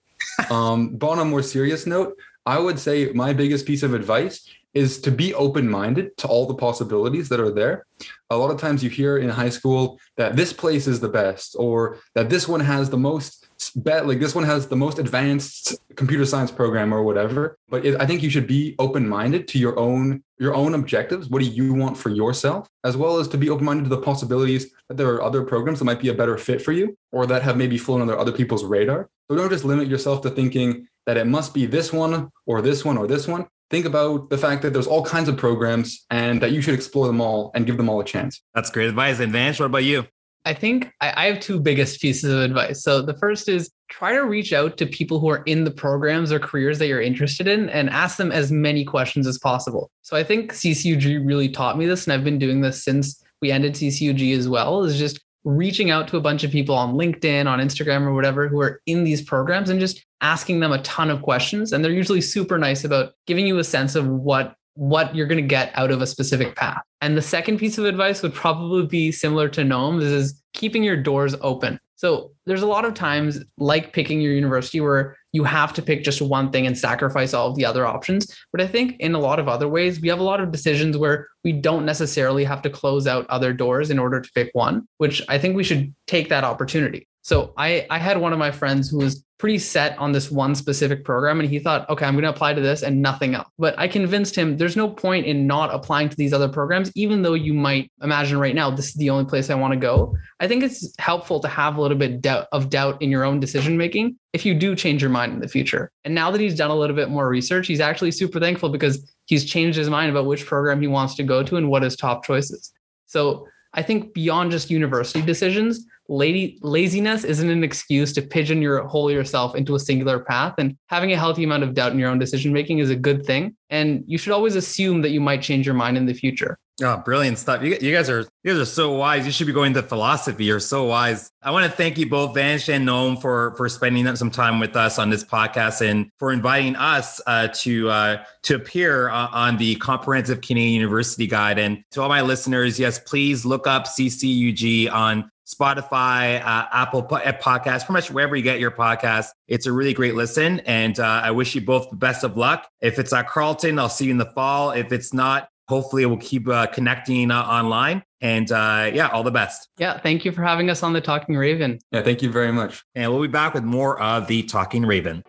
Um, 0.51 0.91
but 0.91 1.09
on 1.11 1.19
a 1.21 1.25
more 1.25 1.43
serious 1.43 1.87
note, 1.87 2.17
I 2.47 2.59
would 2.61 2.79
say 2.79 3.11
my 3.13 3.33
biggest 3.33 3.67
piece 3.67 3.83
of 3.83 3.93
advice 3.93 4.49
is 4.73 5.01
to 5.01 5.11
be 5.11 5.33
open 5.35 5.69
minded 5.69 6.17
to 6.19 6.29
all 6.29 6.47
the 6.47 6.55
possibilities 6.55 7.29
that 7.31 7.41
are 7.41 7.51
there. 7.51 7.87
A 8.29 8.37
lot 8.37 8.51
of 8.51 8.61
times 8.61 8.85
you 8.85 8.91
hear 8.91 9.17
in 9.17 9.31
high 9.31 9.49
school 9.49 9.99
that 10.17 10.37
this 10.37 10.53
place 10.53 10.87
is 10.87 11.01
the 11.01 11.09
best 11.09 11.57
or 11.59 11.99
that 12.15 12.29
this 12.29 12.47
one 12.47 12.61
has 12.61 12.91
the 12.91 12.99
most 12.99 13.49
bet 13.75 14.07
like 14.07 14.21
this 14.21 14.35
one 14.35 14.45
has 14.45 14.69
the 14.69 14.77
most 14.77 14.99
advanced 14.99 15.79
computer 15.97 16.27
science 16.27 16.51
program 16.51 16.93
or 16.93 17.03
whatever. 17.03 17.57
But 17.71 17.87
it, 17.87 17.99
i 18.01 18.07
think 18.07 18.23
you 18.23 18.29
should 18.29 18.47
be 18.47 18.75
open 18.79 19.09
minded 19.09 19.49
to 19.49 19.59
your 19.59 19.79
own 19.79 20.23
your 20.39 20.55
own 20.55 20.75
objectives. 20.75 21.31
What 21.31 21.41
do 21.41 21.49
you 21.49 21.73
want 21.73 21.97
for 21.97 22.11
yourself? 22.11 22.69
As 22.85 22.99
well 22.99 23.17
as 23.17 23.29
to 23.29 23.39
be 23.39 23.49
open 23.49 23.65
minded 23.65 23.85
to 23.85 23.89
the 23.97 24.03
possibilities 24.03 24.73
that 24.89 24.99
there 24.99 25.09
are 25.09 25.23
other 25.23 25.43
programs 25.43 25.79
that 25.79 25.87
might 25.87 26.01
be 26.01 26.11
a 26.11 26.15
better 26.15 26.37
fit 26.37 26.61
for 26.61 26.73
you 26.73 26.97
or 27.13 27.27
that 27.27 27.43
have 27.43 27.57
maybe 27.57 27.79
flown 27.79 28.03
under 28.03 28.19
other 28.19 28.33
people's 28.33 28.63
radar. 28.63 29.09
So 29.31 29.37
don't 29.37 29.51
just 29.51 29.65
limit 29.65 29.89
yourself 29.89 30.21
to 30.23 30.31
thinking 30.31 30.87
that 31.07 31.17
it 31.17 31.27
must 31.27 31.55
be 31.55 31.67
this 31.67 31.93
one 31.93 32.31
or 32.45 32.61
this 32.61 32.85
one 32.85 32.99
or 32.99 33.07
this 33.07 33.27
one. 33.27 33.47
Think 33.71 33.87
about 33.87 34.31
the 34.31 34.39
fact 34.39 34.63
that 34.63 34.73
there's 34.73 34.87
all 34.87 35.05
kinds 35.05 35.29
of 35.29 35.37
programs 35.37 36.05
and 36.11 36.41
that 36.41 36.53
you 36.53 36.61
should 36.61 36.75
explore 36.75 37.07
them 37.07 37.21
all 37.21 37.51
and 37.55 37.67
give 37.67 37.77
them 37.77 37.89
all 37.89 38.01
a 38.01 38.05
chance. 38.05 38.43
That's 38.55 38.71
great 38.71 38.89
advice. 38.89 39.19
And 39.19 39.33
Vansh, 39.33 39.59
what 39.59 39.67
about 39.67 39.85
you? 39.85 40.07
I 40.47 40.55
think 40.55 40.93
I, 41.01 41.27
have 41.27 41.41
two 41.41 41.59
biggest 41.59 42.01
pieces 42.01 42.33
of 42.33 42.39
advice. 42.39 42.85
So 42.85 43.03
the 43.03 43.19
first 43.19 43.49
is 43.49 43.69
try 43.89 44.13
to 44.13 44.21
reach 44.21 44.53
out 44.53 44.77
to 44.77 44.87
people 44.87 45.19
who 45.19 45.29
are 45.29 45.43
in 45.43 45.65
the 45.65 45.73
programs 45.73 46.31
or 46.31 46.39
careers 46.39 46.79
that 46.79 46.87
you're 46.87 47.03
interested 47.03 47.49
in 47.49 47.69
and 47.71 47.91
ask 47.91 48.17
them 48.17 48.31
as 48.31 48.53
many 48.53 48.85
questions 48.85 49.27
as 49.27 49.39
possible. 49.39 49.91
So 50.03 50.17
I 50.17 50.23
think 50.23 50.53
CCUG 50.53 51.27
really 51.27 51.49
taught 51.49 51.77
me 51.77 51.85
this, 51.85 52.05
and 52.05 52.13
I've 52.13 52.23
been 52.23 52.39
doing 52.39 52.61
this 52.61 52.85
since 52.85 53.25
we 53.43 53.51
ended 53.51 53.75
CCUG 53.75 54.37
as 54.39 54.49
well, 54.49 54.85
is 54.85 55.01
just 55.01 55.21
reaching 55.43 55.91
out 55.91 56.07
to 56.09 56.17
a 56.17 56.21
bunch 56.21 56.45
of 56.45 56.53
people 56.53 56.77
on 56.77 56.95
LinkedIn, 56.95 57.47
on 57.47 57.59
Instagram, 57.59 58.03
or 58.03 58.15
whatever 58.15 58.47
who 58.47 58.61
are 58.61 58.81
in 58.87 59.03
these 59.03 59.23
programs 59.23 59.69
and 59.69 59.81
just 59.81 60.06
asking 60.21 60.61
them 60.61 60.73
a 60.73 60.83
ton 60.83 61.11
of 61.11 61.23
questions. 61.23 61.73
And 61.73 61.85
they're 61.85 61.93
usually 61.93 62.21
super 62.21 62.59
nice 62.59 62.85
about 62.85 63.13
giving 63.27 63.47
you 63.47 63.59
a 63.59 63.65
sense 63.65 63.95
of 63.95 64.07
what 64.07 64.57
what 64.75 65.15
you're 65.17 65.27
going 65.27 65.43
to 65.43 65.49
get 65.49 65.73
out 65.75 65.91
of 65.91 66.03
a 66.03 66.07
specific 66.07 66.55
path. 66.55 66.83
And 67.01 67.17
the 67.17 67.23
second 67.23 67.59
piece 67.59 67.79
of 67.79 67.87
advice 67.87 68.23
would 68.23 68.35
probably 68.35 68.87
be 68.87 69.11
similar 69.11 69.49
to 69.49 69.65
Noam's 69.65 70.05
is 70.05 70.43
keeping 70.53 70.85
your 70.85 70.97
doors 70.97 71.35
open. 71.41 71.81
So 71.97 72.33
there's 72.45 72.63
a 72.63 72.67
lot 72.67 72.85
of 72.85 72.93
times, 72.93 73.43
like 73.57 73.95
picking 73.95 74.21
your 74.21 74.35
university, 74.35 74.83
where 74.83 75.17
you 75.33 75.45
have 75.45 75.73
to 75.75 75.83
pick 75.83 76.05
just 76.05 76.21
one 76.21 76.51
thing 76.51 76.67
and 76.67 76.77
sacrifice 76.77 77.33
all 77.33 77.49
of 77.49 77.57
the 77.57 77.65
other 77.65 77.87
options. 77.87 78.37
But 78.53 78.61
I 78.61 78.67
think 78.67 78.97
in 79.01 79.15
a 79.15 79.19
lot 79.19 79.39
of 79.39 79.49
other 79.49 79.67
ways, 79.67 79.99
we 79.99 80.09
have 80.09 80.19
a 80.19 80.23
lot 80.23 80.41
of 80.41 80.53
decisions 80.53 80.99
where 80.99 81.29
we 81.43 81.53
don't 81.53 81.87
necessarily 81.87 82.45
have 82.45 82.61
to 82.63 82.71
close 82.71 83.07
out 83.07 83.27
other 83.31 83.55
doors 83.55 83.91
in 83.91 83.99
order 83.99 84.21
to 84.21 84.33
pick 84.35 84.51
one, 84.53 84.87
which 84.99 85.23
I 85.29 85.39
think 85.39 85.57
we 85.57 85.65
should 85.65 85.95
take 86.07 86.29
that 86.29 86.45
opportunity. 86.45 87.09
So 87.23 87.55
I, 87.57 87.87
I 87.91 87.99
had 87.99 88.21
one 88.21 88.35
of 88.35 88.39
my 88.39 88.51
friends 88.51 88.91
who 88.91 88.99
was 88.99 89.25
pretty 89.39 89.59
set 89.59 89.97
on 89.99 90.13
this 90.13 90.31
one 90.31 90.55
specific 90.55 91.05
program 91.05 91.41
and 91.41 91.49
he 91.49 91.59
thought 91.59 91.89
okay 91.91 92.07
i'm 92.07 92.15
going 92.15 92.23
to 92.23 92.31
apply 92.31 92.55
to 92.55 92.61
this 92.61 92.83
and 92.83 93.03
nothing 93.03 93.35
else. 93.35 93.49
But 93.59 93.79
i 93.79 93.87
convinced 93.87 94.35
him 94.35 94.57
there's 94.57 94.77
no 94.77 94.89
point 94.89 95.27
in 95.27 95.47
not 95.47 95.75
applying 95.75 96.09
to 96.09 96.17
these 96.17 96.33
other 96.33 96.49
programs 96.49 96.91
even 96.95 97.23
though 97.23 97.35
you 97.35 97.53
might 97.53 97.91
imagine 98.03 98.39
right 98.39 98.55
now 98.55 98.71
this 98.71 98.89
is 98.89 98.95
the 98.95 99.11
only 99.11 99.25
place 99.25 99.51
i 99.51 99.55
want 99.55 99.75
to 99.75 99.79
go. 99.79 100.17
I 100.41 100.49
think 100.49 100.63
it's 100.63 100.95
helpful 100.99 101.41
to 101.41 101.49
have 101.49 101.77
a 101.77 101.81
little 101.83 101.97
bit 101.97 102.27
of 102.27 102.71
doubt 102.71 103.01
in 103.03 103.11
your 103.11 103.25
own 103.25 103.41
decision 103.41 103.77
making 103.77 104.17
if 104.33 104.45
you 104.45 104.55
do 104.55 104.75
change 104.75 105.03
your 105.03 105.11
mind 105.11 105.33
in 105.33 105.41
the 105.41 105.49
future. 105.49 105.91
And 106.05 106.15
now 106.15 106.31
that 106.31 106.41
he's 106.41 106.55
done 106.55 106.71
a 106.71 106.77
little 106.77 106.97
bit 106.97 107.11
more 107.11 107.29
research 107.29 107.67
he's 107.67 107.81
actually 107.81 108.13
super 108.13 108.41
thankful 108.41 108.71
because 108.71 109.13
he's 109.27 109.45
changed 109.45 109.77
his 109.77 109.91
mind 109.91 110.11
about 110.11 110.27
which 110.27 110.47
program 110.47 110.81
he 110.81 110.87
wants 110.87 111.15
to 111.17 111.23
go 111.23 111.43
to 111.43 111.57
and 111.57 111.69
what 111.69 111.83
his 111.83 111.97
top 111.97 112.25
choices 112.25 112.73
so 113.07 113.47
i 113.75 113.83
think 113.83 114.15
beyond 114.15 114.51
just 114.51 114.71
university 114.71 115.21
decisions 115.21 115.87
lady 116.09 116.59
laziness 116.63 117.25
isn't 117.25 117.51
an 117.51 117.65
excuse 117.65 118.13
to 118.13 118.23
pigeon 118.23 118.63
your 118.63 118.87
whole 118.87 119.11
yourself 119.11 119.55
into 119.55 119.75
a 119.75 119.81
singular 119.81 120.19
path 120.21 120.55
and 120.59 120.77
having 120.89 121.13
a 121.13 121.17
healthy 121.17 121.45
amount 121.45 121.63
of 121.63 121.75
doubt 121.75 121.93
in 121.93 121.99
your 121.99 122.11
own 122.11 122.19
decision 122.19 122.53
making 122.53 122.79
is 122.79 122.91
a 122.91 122.97
good 122.97 123.25
thing 123.25 123.57
and 123.71 124.05
you 124.07 124.19
should 124.19 124.33
always 124.33 124.55
assume 124.55 125.03
that 125.03 125.11
you 125.11 125.21
might 125.21 125.43
change 125.43 125.67
your 125.67 125.75
mind 125.75 125.97
in 125.97 126.07
the 126.07 126.15
future 126.15 126.59
Oh, 126.83 126.99
brilliant 126.99 127.39
stuff! 127.39 127.63
You, 127.63 127.79
you, 127.81 127.91
guys 127.91 128.11
are 128.11 128.21
you 128.45 128.53
guys 128.53 128.59
are 128.59 128.67
so 128.67 128.93
wise. 128.93 129.25
You 129.25 129.33
should 129.33 129.47
be 129.47 129.53
going 129.55 129.73
to 129.73 129.83
philosophy. 129.83 130.45
You're 130.45 130.61
so 130.61 130.85
wise. 130.85 131.31
I 131.43 131.51
want 131.51 131.65
to 131.65 131.75
thank 131.75 131.97
you 131.97 132.07
both, 132.07 132.37
Vansh 132.37 132.69
and 132.69 132.87
Noam, 132.87 133.19
for 133.19 133.55
for 133.57 133.67
spending 133.71 134.15
some 134.15 134.31
time 134.31 134.61
with 134.61 134.77
us 134.77 134.99
on 134.99 135.09
this 135.09 135.25
podcast 135.25 135.81
and 135.81 136.11
for 136.19 136.33
inviting 136.33 136.77
us 136.77 137.19
uh, 137.27 137.49
to 137.55 137.89
uh, 137.89 138.25
to 138.43 138.57
appear 138.57 139.09
uh, 139.09 139.29
on 139.29 139.57
the 139.57 139.77
Comprehensive 139.77 140.43
Canadian 140.43 140.75
University 140.75 141.27
Guide. 141.27 141.59
And 141.59 141.83
to 141.93 142.03
all 142.03 142.11
my 142.11 142.21
listeners, 142.21 142.79
yes, 142.79 142.99
please 142.99 143.47
look 143.47 143.67
up 143.67 143.87
CCUG 143.87 144.93
on 144.93 145.31
Spotify, 145.47 146.41
uh, 146.45 146.67
Apple 146.73 147.07
uh, 147.11 147.33
Podcasts, 147.33 147.87
pretty 147.87 147.93
much 147.93 148.11
wherever 148.11 148.35
you 148.35 148.43
get 148.43 148.59
your 148.59 148.71
podcast. 148.71 149.29
It's 149.49 149.67
a 149.67 149.73
really 149.73 149.95
great 149.95 150.15
listen. 150.15 150.61
And 150.61 150.99
uh, 150.99 151.21
I 151.25 151.31
wish 151.31 151.55
you 151.55 151.61
both 151.61 151.89
the 151.91 151.97
best 151.97 152.25
of 152.25 152.37
luck. 152.37 152.69
If 152.81 152.99
it's 152.99 153.13
at 153.13 153.29
Carleton, 153.29 153.79
I'll 153.79 153.89
see 153.89 154.07
you 154.07 154.11
in 154.11 154.19
the 154.19 154.27
fall. 154.27 154.73
If 154.73 154.93
it's 154.93 155.15
not, 155.15 155.49
hopefully 155.69 156.05
we'll 156.07 156.19
keep 156.19 156.49
uh, 156.49 156.67
connecting 156.67 157.31
uh, 157.31 157.43
online. 157.43 158.03
And 158.21 158.51
uh, 158.51 158.91
yeah, 158.93 159.09
all 159.09 159.23
the 159.23 159.31
best. 159.31 159.69
Yeah. 159.79 159.99
Thank 160.01 160.25
you 160.25 160.33
for 160.33 160.43
having 160.43 160.71
us 160.71 160.83
on 160.83 160.93
the 160.93 161.01
Talking 161.01 161.37
Raven. 161.37 161.79
Yeah. 161.93 162.03
Thank 162.03 162.23
you 162.23 162.31
very 162.31 162.53
much. 162.53 162.83
And 162.95 163.13
we'll 163.13 163.23
be 163.23 163.29
back 163.29 163.55
with 163.55 163.65
more 163.65 164.01
of 164.01 164.27
the 164.27 164.43
Talking 164.43 164.85
Raven. 164.85 165.23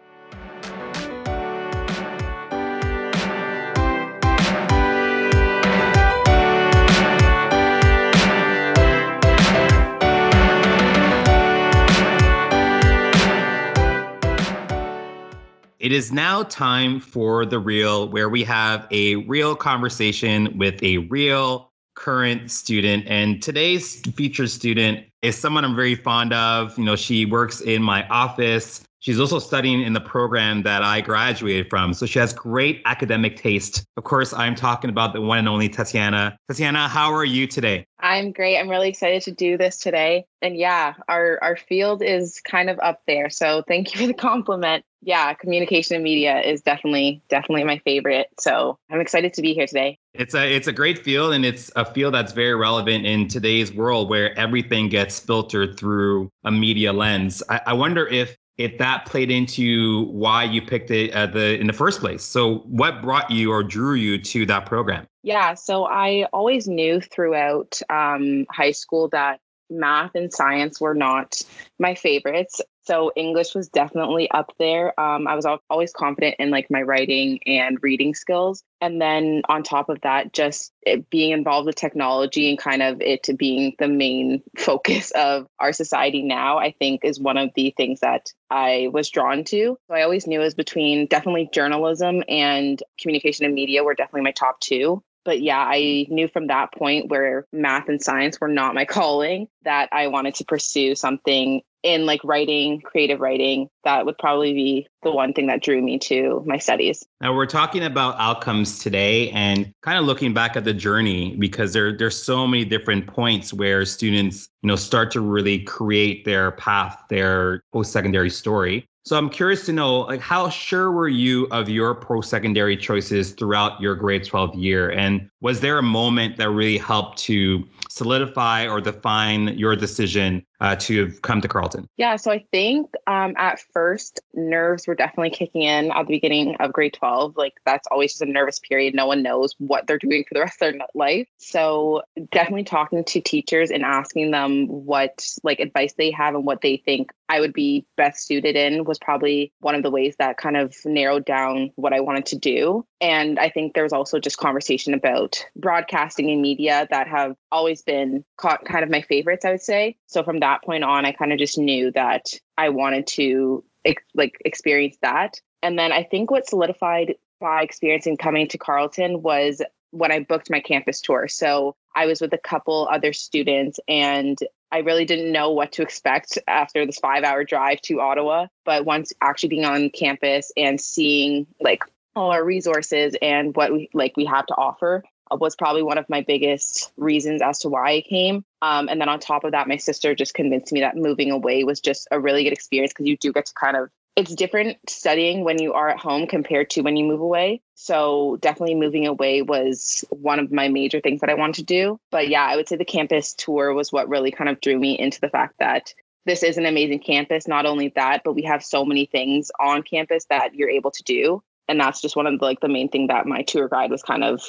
It 15.88 15.94
is 15.94 16.12
now 16.12 16.44
time 16.44 17.00
for 17.00 17.46
the 17.46 17.60
real, 17.60 18.10
where 18.10 18.28
we 18.28 18.44
have 18.44 18.90
a 18.92 19.16
real 19.16 19.56
conversation 19.56 20.58
with 20.58 20.84
a 20.84 20.98
real 20.98 21.72
current 21.96 22.52
student. 22.52 23.06
And 23.08 23.42
today's 23.42 24.02
featured 24.02 24.50
student 24.50 25.06
is 25.22 25.38
someone 25.38 25.64
I'm 25.64 25.78
very 25.78 25.96
fond 25.96 26.34
of. 26.34 26.78
You 26.78 26.84
know, 26.84 26.98
she 26.98 27.26
works 27.26 27.62
in 27.62 27.82
my 27.82 28.06
office. 28.10 28.84
She's 29.08 29.22
also 29.22 29.40
studying 29.40 29.84
in 29.84 29.94
the 29.94 30.02
program 30.02 30.64
that 30.64 30.84
I 30.84 31.00
graduated 31.00 31.70
from. 31.70 31.94
So 31.94 32.06
she 32.06 32.20
has 32.20 32.34
great 32.34 32.82
academic 32.84 33.38
taste. 33.38 33.86
Of 33.96 34.04
course, 34.04 34.34
I'm 34.34 34.54
talking 34.54 34.90
about 34.90 35.14
the 35.14 35.22
one 35.22 35.38
and 35.38 35.48
only 35.48 35.70
Tatiana. 35.70 36.38
Tatiana, 36.50 36.90
how 36.90 37.14
are 37.14 37.24
you 37.24 37.48
today? 37.48 37.86
I'm 38.02 38.34
great. 38.34 38.60
I'm 38.60 38.68
really 38.68 38.90
excited 38.90 39.22
to 39.22 39.32
do 39.32 39.58
this 39.58 39.78
today. 39.78 40.26
And 40.42 40.58
yeah, 40.58 40.96
our 41.08 41.40
our 41.42 41.56
field 41.56 42.04
is 42.04 42.42
kind 42.42 42.70
of 42.70 42.78
up 42.80 43.00
there. 43.08 43.30
So 43.30 43.64
thank 43.66 43.94
you 43.94 44.02
for 44.02 44.08
the 44.08 44.14
compliment. 44.14 44.84
Yeah, 45.02 45.34
communication 45.36 45.96
and 45.96 46.04
media 46.04 46.42
is 46.42 46.62
definitely 46.62 47.22
definitely 47.30 47.64
my 47.64 47.78
favorite. 47.86 48.28
So 48.42 48.78
I'm 48.92 49.00
excited 49.00 49.34
to 49.36 49.42
be 49.42 49.54
here 49.54 49.68
today. 49.68 50.00
It's 50.16 50.36
a 50.36 50.54
it's 50.54 50.68
a 50.68 50.74
great 50.74 51.00
field 51.00 51.34
and 51.34 51.46
it's 51.46 51.72
a 51.78 51.86
field 51.86 52.14
that's 52.14 52.34
very 52.34 52.56
relevant 52.56 53.06
in 53.06 53.30
today's 53.30 53.72
world 53.72 54.10
where 54.10 54.38
everything 54.38 54.90
gets 54.90 55.18
filtered 55.18 55.80
through 55.80 56.30
a 56.44 56.52
media 56.52 56.92
lens. 56.92 57.42
I, 57.48 57.62
I 57.68 57.74
wonder 57.74 58.06
if 58.06 58.36
if 58.58 58.78
that 58.80 59.06
played 59.06 59.30
into 59.30 60.06
why 60.06 60.44
you 60.44 60.62
picked 60.62 60.92
it 60.92 61.12
at 61.12 61.34
the 61.34 61.60
in 61.60 61.68
the 61.68 61.74
first 61.74 62.00
place. 62.00 62.24
So 62.24 62.60
what 62.66 63.02
brought 63.02 63.30
you 63.30 63.52
or 63.52 63.64
drew 63.64 63.94
you 63.94 64.18
to 64.20 64.46
that 64.48 64.66
program? 64.66 65.08
Yeah, 65.24 65.54
so 65.54 65.86
I 65.86 66.28
always 66.34 66.68
knew 66.68 67.02
throughout 67.02 67.82
um, 67.90 68.46
high 68.50 68.72
school 68.72 69.10
that 69.10 69.40
math 69.70 70.16
and 70.16 70.34
science 70.34 70.80
were 70.80 70.96
not 70.96 71.42
my 71.80 71.96
favorites. 71.96 72.62
So 72.84 73.12
English 73.18 73.54
was 73.54 73.68
definitely 73.68 74.32
up 74.32 74.54
there. 74.60 74.98
Um, 74.98 75.28
I 75.28 75.36
was 75.36 75.46
always 75.70 75.92
confident 75.92 76.38
in 76.40 76.52
like 76.52 76.72
my 76.72 76.82
writing 76.82 77.40
and 77.46 77.78
reading 77.84 78.16
skills. 78.16 78.64
And 78.80 79.02
then 79.02 79.42
on 79.50 79.64
top 79.64 79.90
of 79.90 80.00
that, 80.02 80.32
just 80.32 80.72
being 81.10 81.32
involved 81.32 81.66
with 81.66 81.76
technology 81.76 82.50
and 82.50 82.58
kind 82.58 82.82
of 82.82 83.02
it 83.02 83.28
being 83.38 83.76
the 83.78 83.90
main 83.90 84.42
focus 84.58 85.12
of 85.12 85.48
our 85.60 85.74
society 85.74 86.22
now, 86.24 86.60
I 86.60 86.72
think 86.72 87.04
is 87.04 87.20
one 87.20 87.36
of 87.36 87.50
the 87.56 87.74
things 87.76 88.00
that 88.00 88.32
I 88.50 88.90
was 88.94 89.10
drawn 89.10 89.44
to. 89.46 89.78
So 89.88 89.94
I 89.94 90.04
always 90.04 90.26
knew 90.26 90.40
it 90.40 90.46
was 90.46 90.56
between 90.56 91.08
definitely 91.08 91.50
journalism 91.52 92.24
and 92.30 92.82
communication 93.02 93.46
and 93.46 93.54
media 93.54 93.84
were 93.84 93.96
definitely 93.96 94.22
my 94.22 94.32
top 94.32 94.62
two 94.62 95.04
but 95.28 95.42
yeah, 95.42 95.60
I 95.60 96.08
knew 96.10 96.30
from 96.30 96.48
that 96.48 96.74
point 96.74 97.10
where 97.10 97.46
math 97.52 97.90
and 97.90 98.02
science 98.02 98.40
were 98.40 98.48
not 98.48 98.74
my 98.74 98.86
calling 98.98 99.50
that 99.64 99.90
I 99.92 100.08
wanted 100.08 100.36
to 100.36 100.46
pursue 100.46 100.96
something 100.96 101.62
in 101.84 102.06
like 102.06 102.22
writing, 102.24 102.80
creative 102.80 103.20
writing. 103.20 103.68
That 103.84 104.06
would 104.06 104.18
probably 104.18 104.54
be 104.54 104.88
the 105.04 105.12
one 105.12 105.34
thing 105.34 105.48
that 105.48 105.62
drew 105.62 105.82
me 105.82 106.00
to 106.00 106.44
my 106.46 106.58
studies. 106.58 107.06
Now 107.20 107.36
we're 107.36 107.46
talking 107.46 107.84
about 107.84 108.16
outcomes 108.20 108.80
today 108.80 109.30
and 109.32 109.70
kind 109.84 110.00
of 110.00 110.06
looking 110.06 110.34
back 110.34 110.56
at 110.56 110.64
the 110.64 110.74
journey 110.74 111.36
because 111.36 111.74
there 111.74 111.96
there's 111.96 112.22
so 112.22 112.48
many 112.48 112.64
different 112.64 113.06
points 113.06 113.54
where 113.54 113.84
students, 113.84 114.48
you 114.64 114.68
know, 114.70 114.78
start 114.78 115.12
to 115.12 115.22
really 115.22 115.60
create 115.60 116.24
their 116.24 116.52
path, 116.52 117.04
their 117.10 117.62
post-secondary 117.74 118.30
story. 118.30 118.88
So 119.08 119.18
I'm 119.18 119.30
curious 119.30 119.66
to 119.68 119.72
know, 119.72 120.00
like, 120.00 120.20
how 120.20 120.50
sure 120.50 120.92
were 120.92 121.08
you 121.08 121.48
of 121.52 121.70
your 121.70 121.96
post-secondary 121.96 122.76
choices 122.76 123.32
throughout 123.32 123.80
your 123.80 123.96
grade 123.96 124.26
12 124.26 124.56
year? 124.56 124.90
And 124.90 125.30
was 125.42 125.60
there 125.60 125.78
a 125.78 125.84
moment 125.84 126.38
that 126.38 126.50
really 126.50 126.78
helped 126.78 127.20
to 127.20 127.68
solidify 127.90 128.68
or 128.68 128.82
define 128.82 129.50
your 129.58 129.76
decision 129.76 130.46
uh, 130.60 130.76
to 130.76 131.12
come 131.22 131.42
to 131.42 131.48
Carleton? 131.48 131.88
Yeah, 131.98 132.16
so 132.16 132.32
I 132.32 132.46
think 132.52 132.90
um, 133.06 133.36
at 133.38 133.60
first, 133.74 134.20
nerves 134.34 134.88
were 134.88 134.96
definitely 134.96 135.30
kicking 135.30 135.64
in 135.64 135.92
at 135.92 136.08
the 136.08 136.14
beginning 136.14 136.56
of 136.60 136.74
grade 136.74 136.94
12. 136.94 137.38
Like, 137.38 137.54
that's 137.66 137.88
always 137.92 138.14
just 138.14 138.22
a 138.22 138.26
nervous 138.26 138.60
period. 138.60 138.96
No 138.96 139.06
one 139.06 139.22
knows 139.22 139.54
what 139.60 139.86
they're 139.86 140.00
doing 140.00 140.24
for 140.28 140.34
the 140.34 140.40
rest 140.42 140.62
of 140.62 140.74
their 140.74 140.88
life. 140.96 141.28
So, 141.38 142.02
definitely 142.32 142.64
talking 142.64 143.04
to 143.04 143.22
teachers 143.22 143.70
and 143.70 143.84
asking 143.84 144.32
them 144.32 144.68
what 144.68 145.28
like 145.44 145.60
advice 145.60 145.94
they 145.94 146.12
have 146.12 146.34
and 146.36 146.46
what 146.46 146.62
they 146.62 146.78
think 146.78 147.12
I 147.30 147.40
would 147.40 147.54
be 147.54 147.86
best 147.98 148.26
suited 148.26 148.56
in 148.56 148.86
was 148.86 149.00
probably 149.00 149.52
one 149.60 149.76
of 149.76 149.84
the 149.84 149.92
ways 149.92 150.16
that 150.18 150.38
kind 150.38 150.56
of 150.56 150.76
narrowed 150.86 151.26
down 151.26 151.72
what 151.76 151.94
I 151.94 152.00
wanted 152.00 152.26
to 152.28 152.38
do. 152.38 152.86
And 153.02 153.38
I 153.38 153.50
think 153.50 153.74
there 153.74 153.84
was 153.84 153.94
also 153.94 154.20
just 154.20 154.38
conversation 154.38 154.94
about 154.94 155.27
broadcasting 155.56 156.30
and 156.30 156.42
media 156.42 156.88
that 156.90 157.08
have 157.08 157.36
always 157.52 157.82
been 157.82 158.24
kind 158.38 158.84
of 158.84 158.90
my 158.90 159.02
favorites, 159.02 159.46
I 159.46 159.52
would 159.52 159.62
say. 159.62 159.98
So 160.08 160.24
from 160.24 160.40
that 160.40 160.64
point 160.64 160.84
on, 160.84 161.06
I 161.06 161.12
kind 161.12 161.32
of 161.32 161.40
just 161.40 161.58
knew 161.58 161.92
that 161.92 162.26
I 162.58 162.70
wanted 162.70 163.08
to 163.08 163.64
ex- 163.86 164.04
like 164.14 164.38
experience 164.46 164.98
that. 165.02 165.42
And 165.64 165.78
then 165.78 165.92
I 165.92 166.04
think 166.04 166.30
what 166.32 166.48
solidified 166.48 167.16
my 167.42 167.62
experience 167.62 168.08
in 168.08 168.18
coming 168.18 168.48
to 168.50 168.58
Carleton 168.58 169.22
was 169.22 169.62
when 169.92 170.12
I 170.12 170.20
booked 170.20 170.50
my 170.50 170.60
campus 170.60 171.02
tour. 171.02 171.28
So 171.28 171.76
I 171.96 172.06
was 172.06 172.22
with 172.22 172.34
a 172.34 172.38
couple 172.38 172.88
other 172.92 173.14
students 173.14 173.80
and 173.88 174.38
I 174.72 174.80
really 174.80 175.06
didn't 175.06 175.32
know 175.32 175.52
what 175.52 175.72
to 175.74 175.82
expect 175.82 176.38
after 176.48 176.86
this 176.86 177.00
five 177.00 177.24
hour 177.24 177.44
drive 177.44 177.82
to 177.84 178.02
Ottawa. 178.02 178.48
But 178.66 178.86
once 178.86 179.14
actually 179.22 179.50
being 179.50 179.66
on 179.66 179.90
campus 179.90 180.52
and 180.58 180.80
seeing 180.80 181.48
like 181.62 181.84
all 182.16 182.32
our 182.32 182.44
resources 182.44 183.16
and 183.22 183.56
what 183.56 183.72
we 183.72 183.90
like 183.94 184.18
we 184.18 184.26
have 184.26 184.46
to 184.48 184.56
offer 184.56 185.04
was 185.32 185.56
probably 185.56 185.84
one 185.84 185.98
of 185.98 186.10
my 186.10 186.22
biggest 186.22 186.92
reasons 186.98 187.42
as 187.42 187.60
to 187.60 187.70
why 187.70 187.94
I 187.94 188.02
came. 188.02 188.44
Um, 188.62 188.90
and 188.90 189.00
then 189.00 189.10
on 189.10 189.20
top 189.20 189.44
of 189.44 189.52
that, 189.52 189.68
my 189.68 189.78
sister 189.78 190.16
just 190.16 190.34
convinced 190.34 190.72
me 190.72 190.82
that 190.82 190.96
moving 190.96 191.32
away 191.32 191.64
was 191.64 191.80
just 191.80 192.08
a 192.12 192.20
really 192.20 192.44
good 192.44 192.54
experience 192.54 192.94
because 192.94 193.08
you 193.08 193.18
do 193.18 193.32
get 193.32 193.46
to 193.48 193.54
kind 193.54 193.78
of 193.78 193.90
it's 194.18 194.34
different 194.34 194.78
studying 194.90 195.44
when 195.44 195.62
you 195.62 195.74
are 195.74 195.90
at 195.90 196.00
home 196.00 196.26
compared 196.26 196.72
to 196.72 196.82
when 196.82 196.98
you 196.98 197.06
move 197.06 197.22
away. 197.22 197.62
So 197.76 198.38
definitely 198.42 198.74
moving 198.74 199.06
away 199.06 199.44
was 199.44 200.04
one 200.10 200.40
of 200.40 200.52
my 200.52 200.70
major 200.70 201.00
things 201.00 201.22
that 201.22 201.30
I 201.30 201.36
wanted 201.36 201.56
to 201.58 201.64
do. 201.64 202.00
But 202.10 202.28
yeah, 202.28 202.44
I 202.44 202.56
would 202.56 202.68
say 202.68 202.78
the 202.78 202.84
campus 202.84 203.36
tour 203.36 203.76
was 203.76 203.94
what 203.94 204.10
really 204.10 204.32
kind 204.32 204.50
of 204.50 204.60
drew 204.60 204.80
me 204.80 204.98
into 204.98 205.22
the 205.22 205.30
fact 205.30 205.54
that 205.60 205.94
this 206.26 206.42
is 206.42 206.58
an 206.58 206.66
amazing 206.66 207.00
campus. 207.00 207.48
Not 207.48 207.68
only 207.68 207.90
that, 207.90 208.24
but 208.26 208.34
we 208.34 208.42
have 208.42 208.66
so 208.66 208.84
many 208.84 209.06
things 209.06 209.52
on 209.60 209.84
campus 209.84 210.26
that 210.32 210.56
you're 210.56 210.70
able 210.70 210.92
to 210.92 211.04
do. 211.04 211.44
And 211.68 211.80
that's 211.80 212.02
just 212.02 212.16
one 212.16 212.26
of 212.26 212.40
the, 212.40 212.44
like 212.44 212.60
the 212.60 212.68
main 212.68 212.90
thing 212.90 213.08
that 213.08 213.28
my 213.28 213.44
tour 213.44 213.70
guide 213.70 213.92
was 213.92 214.02
kind 214.02 214.24
of 214.24 214.42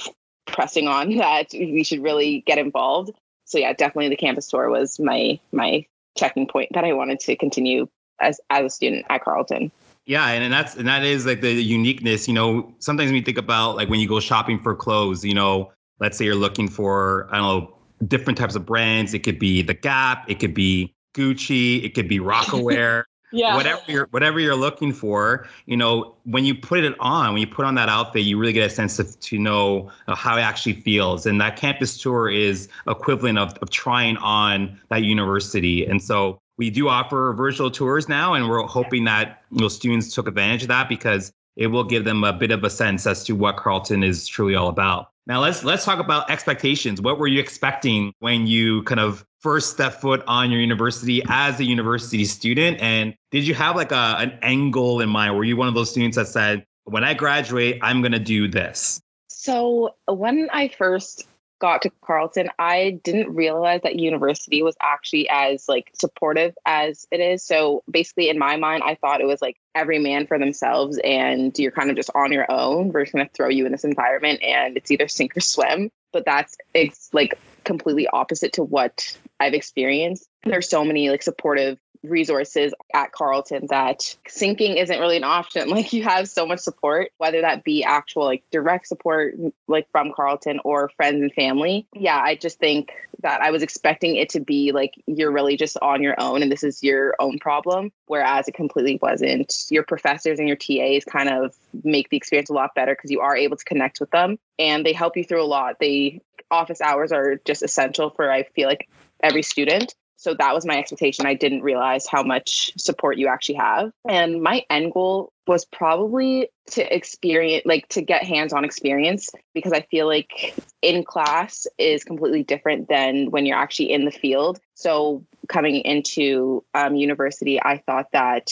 pressing 0.49 0.89
on 0.89 1.17
that 1.17 1.49
we 1.53 1.85
should 1.85 2.03
really 2.03 2.43
get 2.47 2.59
involved. 2.59 3.11
So 3.45 3.59
yeah, 3.59 3.73
definitely 3.73 4.09
the 4.09 4.17
campus 4.17 4.49
tour 4.49 4.69
was 4.69 4.99
my 4.99 5.39
my 5.53 5.87
checking 6.17 6.47
point 6.47 6.71
that 6.75 6.85
I 6.85 6.93
wanted 6.93 7.21
to 7.21 7.37
continue 7.37 7.89
as 8.21 8.41
as 8.51 8.67
a 8.67 8.71
student 8.71 9.07
at 9.09 9.25
Carleton. 9.25 9.71
Yeah, 10.07 10.27
and, 10.29 10.43
and 10.43 10.53
that's 10.53 10.75
and 10.75 10.89
that 10.89 11.05
is 11.05 11.27
like 11.27 11.41
the 11.41 11.53
uniqueness. 11.53 12.29
You 12.29 12.35
know, 12.35 12.75
sometimes 12.79 13.09
when 13.09 13.17
you 13.17 13.23
think 13.23 13.39
about 13.39 13.77
like 13.77 13.89
when 13.89 14.01
you 14.01 14.09
go 14.09 14.21
shopping 14.21 14.59
for 14.59 14.75
clothes, 14.75 15.25
you 15.25 15.35
know, 15.35 15.71
let's 16.01 16.17
say 16.19 16.25
you're 16.25 16.35
looking 16.35 16.69
for 16.69 17.29
I 17.31 17.39
don't 17.39 17.45
know 17.47 17.75
different 18.07 18.39
types 18.39 18.55
of 18.55 18.65
brands. 18.65 19.15
It 19.15 19.21
could 19.21 19.39
be 19.39 19.63
the 19.63 19.75
Gap, 19.75 20.29
it 20.29 20.39
could 20.41 20.55
be 20.55 20.95
Gucci, 21.15 21.85
it 21.85 21.95
could 21.95 22.09
be 22.09 22.19
Rocawear. 22.21 23.05
Yeah. 23.33 23.57
Whatever 23.57 23.83
you're 23.89 24.09
whatever 24.11 24.41
you're 24.41 24.57
looking 24.57 24.93
for, 24.93 25.47
you 25.67 25.77
know, 25.77 26.15
when 26.25 26.45
you 26.45 26.55
put 26.55 26.85
it 26.85 26.95
on, 27.01 27.33
when 27.33 27.41
you 27.41 27.47
put 27.47 27.65
on 27.65 27.75
that 27.75 27.89
outfit, 27.89 28.23
you 28.23 28.39
really 28.39 28.53
get 28.53 28.67
a 28.67 28.71
sense 28.71 28.99
of 28.99 29.19
to 29.21 29.39
know 29.39 29.91
uh, 30.07 30.15
how 30.15 30.37
it 30.37 30.43
actually 30.43 30.75
feels. 30.75 31.27
And 31.27 31.41
that 31.41 31.57
campus 31.57 32.01
tour 32.01 32.31
is 32.31 32.69
equivalent 32.87 33.39
of, 33.39 33.55
of 33.59 33.71
trying 33.71 34.17
on 34.19 34.81
that 34.89 35.03
university. 35.03 35.85
And 35.87 36.03
so 36.03 36.39
we 36.57 36.71
do 36.71 36.89
offer 36.89 37.33
virtual 37.37 37.71
tours 37.71 38.09
now, 38.09 38.35
and 38.35 38.49
we're 38.49 38.63
hoping 38.63 39.05
that 39.05 39.43
you 39.53 39.61
know, 39.61 39.69
students 39.69 40.15
took 40.15 40.27
advantage 40.27 40.63
of 40.63 40.69
that 40.69 40.89
because 40.89 41.33
it 41.57 41.69
will 41.69 41.85
give 41.85 42.05
them 42.05 42.25
a 42.25 42.33
bit 42.33 42.51
of 42.51 42.65
a 42.65 42.71
sense 42.71 43.07
as 43.07 43.25
to 43.25 43.35
what 43.35 43.57
Carleton 43.57 44.03
is 44.03 44.27
truly 44.27 44.55
all 44.55 44.69
about. 44.69 45.11
Now 45.29 45.43
let's 45.43 45.63
let's 45.63 45.85
talk 45.85 45.99
about 45.99 46.31
expectations. 46.31 47.03
What 47.03 47.19
were 47.19 47.27
you 47.27 47.39
expecting 47.39 48.15
when 48.21 48.47
you 48.47 48.83
kind 48.85 48.99
of 48.99 49.27
first 49.41 49.71
step 49.71 50.01
foot 50.01 50.25
on 50.27 50.51
your 50.51 50.59
university 50.59 51.23
as 51.29 51.61
a 51.61 51.65
university 51.65 52.25
student? 52.25 52.81
And 52.81 53.15
did 53.31 53.47
you 53.47 53.53
have 53.53 53.77
like 53.77 53.93
a 53.93 54.17
an 54.19 54.39
end 54.41 54.73
goal 54.73 55.03
in 55.03 55.11
mind? 55.11 55.37
Were 55.37 55.45
you 55.45 55.59
one 55.59 55.69
of 55.69 55.75
those 55.75 55.91
students 55.91 56.17
that 56.17 56.29
said, 56.29 56.65
when 56.85 57.05
I 57.05 57.13
graduate, 57.13 57.79
I'm 57.83 58.01
gonna 58.01 58.19
do 58.19 58.49
this? 58.49 59.03
So 59.29 59.95
when 60.07 60.49
I 60.51 60.69
first 60.69 61.29
got 61.59 61.83
to 61.83 61.91
Carleton, 62.03 62.51
I 62.59 63.01
didn't 63.03 63.35
realize 63.35 63.83
that 63.83 63.99
university 63.99 64.63
was 64.63 64.77
actually 64.81 65.29
as 65.29 65.69
like 65.69 65.91
supportive 65.95 66.57
as 66.67 67.07
it 67.11 67.21
is. 67.21 67.43
So 67.43 67.83
basically 67.91 68.29
in 68.29 68.39
my 68.39 68.57
mind, 68.57 68.83
I 68.85 68.95
thought 68.95 69.21
it 69.21 69.27
was 69.27 69.43
like 69.43 69.57
every 69.75 69.99
man 69.99 70.27
for 70.27 70.39
themselves 70.39 70.99
and 71.05 71.57
you're 71.59 71.73
kind 71.73 71.91
of 71.91 71.97
just 71.97 72.11
on 72.15 72.33
your 72.33 72.51
own. 72.51 72.93
We're 72.93 73.05
just 73.05 73.15
gonna 73.15 73.29
throw 73.33 73.49
you 73.49 73.67
in 73.67 73.73
this 73.73 73.85
environment 73.85 74.43
and 74.43 74.77
it's 74.77 74.91
either 74.91 75.09
sink 75.09 75.37
or 75.37 75.41
swim. 75.41 75.91
But 76.13 76.25
that's 76.25 76.57
it's 76.75 77.13
like 77.13 77.39
completely 77.65 78.09
opposite 78.09 78.55
to 78.55 78.63
what 78.63 79.19
I've 79.41 79.55
experienced. 79.55 80.29
There's 80.45 80.69
so 80.69 80.85
many 80.85 81.11
like 81.11 81.23
supportive 81.23 81.79
resources 82.03 82.73
at 82.95 83.13
Carleton 83.13 83.67
that 83.69 84.17
sinking 84.27 84.77
isn't 84.77 84.99
really 84.99 85.17
an 85.17 85.25
option. 85.25 85.69
Like 85.79 85.93
you 85.93 86.03
have 86.03 86.29
so 86.29 86.45
much 86.45 86.59
support, 86.59 87.13
whether 87.19 87.41
that 87.41 87.63
be 87.63 87.85
actual 87.85 88.25
like 88.25 88.43
direct 88.51 88.89
support 88.89 89.37
like 89.69 89.89
from 89.93 90.13
Carleton 90.13 90.61
or 90.65 90.89
friends 90.97 91.23
and 91.23 91.33
family. 91.35 91.87
Yeah, 91.95 92.19
I 92.19 92.35
just 92.35 92.59
think 92.59 92.93
that 93.23 93.41
I 93.41 93.51
was 93.51 93.63
expecting 93.63 94.17
it 94.17 94.29
to 94.31 94.41
be 94.41 94.73
like 94.73 94.95
you're 95.07 95.31
really 95.31 95.57
just 95.57 95.77
on 95.81 96.03
your 96.03 96.21
own 96.21 96.43
and 96.43 96.51
this 96.51 96.65
is 96.65 96.83
your 96.83 97.15
own 97.21 97.39
problem, 97.39 97.93
whereas 98.07 98.49
it 98.49 98.55
completely 98.55 98.99
wasn't. 99.01 99.67
Your 99.71 99.85
professors 99.85 100.41
and 100.41 100.49
your 100.49 100.57
TAs 100.57 101.05
kind 101.05 101.29
of 101.29 101.55
make 101.85 102.09
the 102.09 102.17
experience 102.17 102.51
a 102.51 102.55
lot 102.55 102.75
better 102.75 102.95
because 102.95 103.11
you 103.11 103.21
are 103.21 103.37
able 103.37 103.57
to 103.57 103.65
connect 103.65 104.01
with 104.01 104.11
them 104.11 104.39
and 104.59 104.85
they 104.85 104.93
help 104.93 105.17
you 105.17 105.23
through 105.23 105.43
a 105.43 105.47
lot. 105.47 105.79
They 105.79 106.21
office 106.51 106.81
hours 106.81 107.13
are 107.13 107.37
just 107.45 107.63
essential 107.63 108.11
for 108.11 108.33
I 108.33 108.43
feel 108.43 108.69
like 108.69 108.89
every 109.23 109.43
student 109.43 109.95
so 110.19 110.35
that 110.35 110.53
was 110.53 110.67
my 110.67 110.77
expectation. 110.77 111.27
I 111.27 111.35
didn't 111.35 111.63
realize 111.63 112.07
how 112.09 112.25
much 112.25 112.73
support 112.77 113.19
you 113.19 113.29
actually 113.29 113.55
have. 113.55 113.93
And 114.09 114.43
my 114.43 114.65
end 114.69 114.93
goal 114.93 115.33
was 115.47 115.65
probably 115.65 116.49
to 116.73 116.95
experience, 116.95 117.63
like 117.65 117.89
to 117.91 118.03
get 118.03 118.25
hands 118.25 118.53
on 118.53 118.65
experience, 118.65 119.31
because 119.55 119.73
I 119.73 119.83
feel 119.83 120.09
like 120.09 120.55
in 120.83 121.05
class 121.05 121.69
is 121.79 122.03
completely 122.03 122.43
different 122.43 122.89
than 122.89 123.31
when 123.31 123.47
you're 123.47 123.57
actually 123.57 123.93
in 123.93 124.05
the 124.05 124.11
field. 124.11 124.61
So 124.75 125.25
coming 125.49 125.77
into 125.77 126.65
um, 126.75 126.97
university, 126.97 127.63
I 127.63 127.79
thought 127.79 128.11
that 128.13 128.51